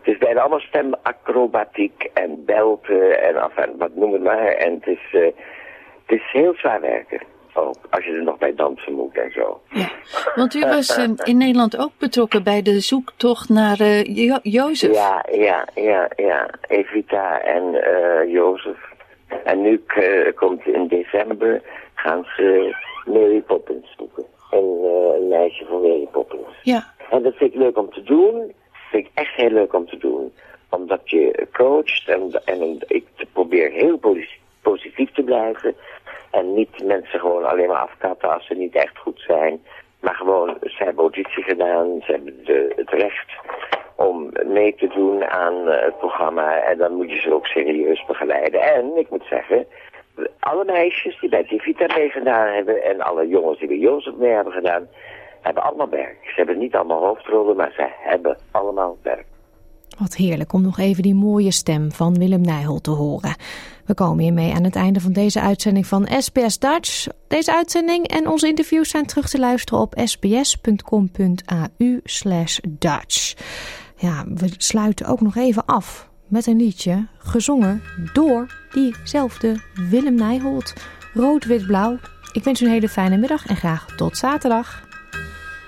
[0.02, 4.48] het is bijna allemaal stemacrobatiek en belten en enfin, wat noem het maar.
[4.48, 5.12] En het is,
[6.06, 7.20] het is heel zwaar werken.
[7.58, 9.62] Ook, als je er nog bij dansen moet en zo.
[9.70, 9.90] Ja,
[10.36, 14.94] want u was uh, in Nederland ook betrokken bij de zoektocht naar uh, jo Jozef.
[14.94, 16.50] Ja, ja, ja, ja.
[16.68, 18.78] Evita en uh, Jozef.
[19.44, 19.84] En nu
[20.36, 21.62] komt in december
[21.94, 22.76] gaan ze
[23.06, 24.26] Mary Poppins zoeken.
[24.52, 24.84] Een,
[25.16, 26.62] een meisje van Mary Poppins.
[26.64, 26.94] Ja.
[27.10, 28.54] En dat vind ik leuk om te doen.
[28.92, 30.34] vind ik echt heel leuk om te doen.
[30.70, 34.00] Omdat je coacht en, en ik probeer heel
[34.62, 35.76] positief te blijven.
[36.32, 39.64] En niet mensen gewoon alleen maar afkatten als ze niet echt goed zijn.
[40.00, 42.34] Maar gewoon, ze hebben auditie gedaan, ze hebben
[42.76, 43.32] het recht
[43.96, 46.62] om mee te doen aan uh, het programma.
[46.62, 48.62] En dan moet je ze ook serieus begeleiden.
[48.62, 49.68] En, ik moet zeggen,
[50.40, 52.84] alle meisjes die bij Divita meegedaan hebben...
[52.84, 54.88] en alle jongens die bij Jozef mee hebben gedaan,
[55.42, 56.18] hebben allemaal werk.
[56.22, 59.26] Ze hebben niet allemaal hoofdrollen, maar ze hebben allemaal werk.
[60.00, 63.36] Wat heerlijk om nog even die mooie stem van Willem Nijholt te horen.
[63.86, 67.08] We komen hiermee aan het einde van deze uitzending van SBS Dutch.
[67.28, 71.70] Deze uitzending en onze interviews zijn terug te luisteren op sbs.com.au
[72.70, 73.34] Dutch.
[73.98, 77.82] Ja, we sluiten ook nog even af met een liedje gezongen
[78.14, 79.56] door diezelfde
[79.90, 80.74] Willem Nijholt.
[81.14, 81.98] Rood, wit, blauw.
[82.32, 84.84] Ik wens u een hele fijne middag en graag tot zaterdag.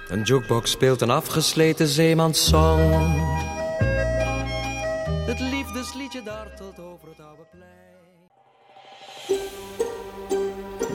[0.07, 3.26] Een jukebox speelt een afgesleten zeemanssong.
[5.26, 7.45] Het liefdesliedje dartelt over het oude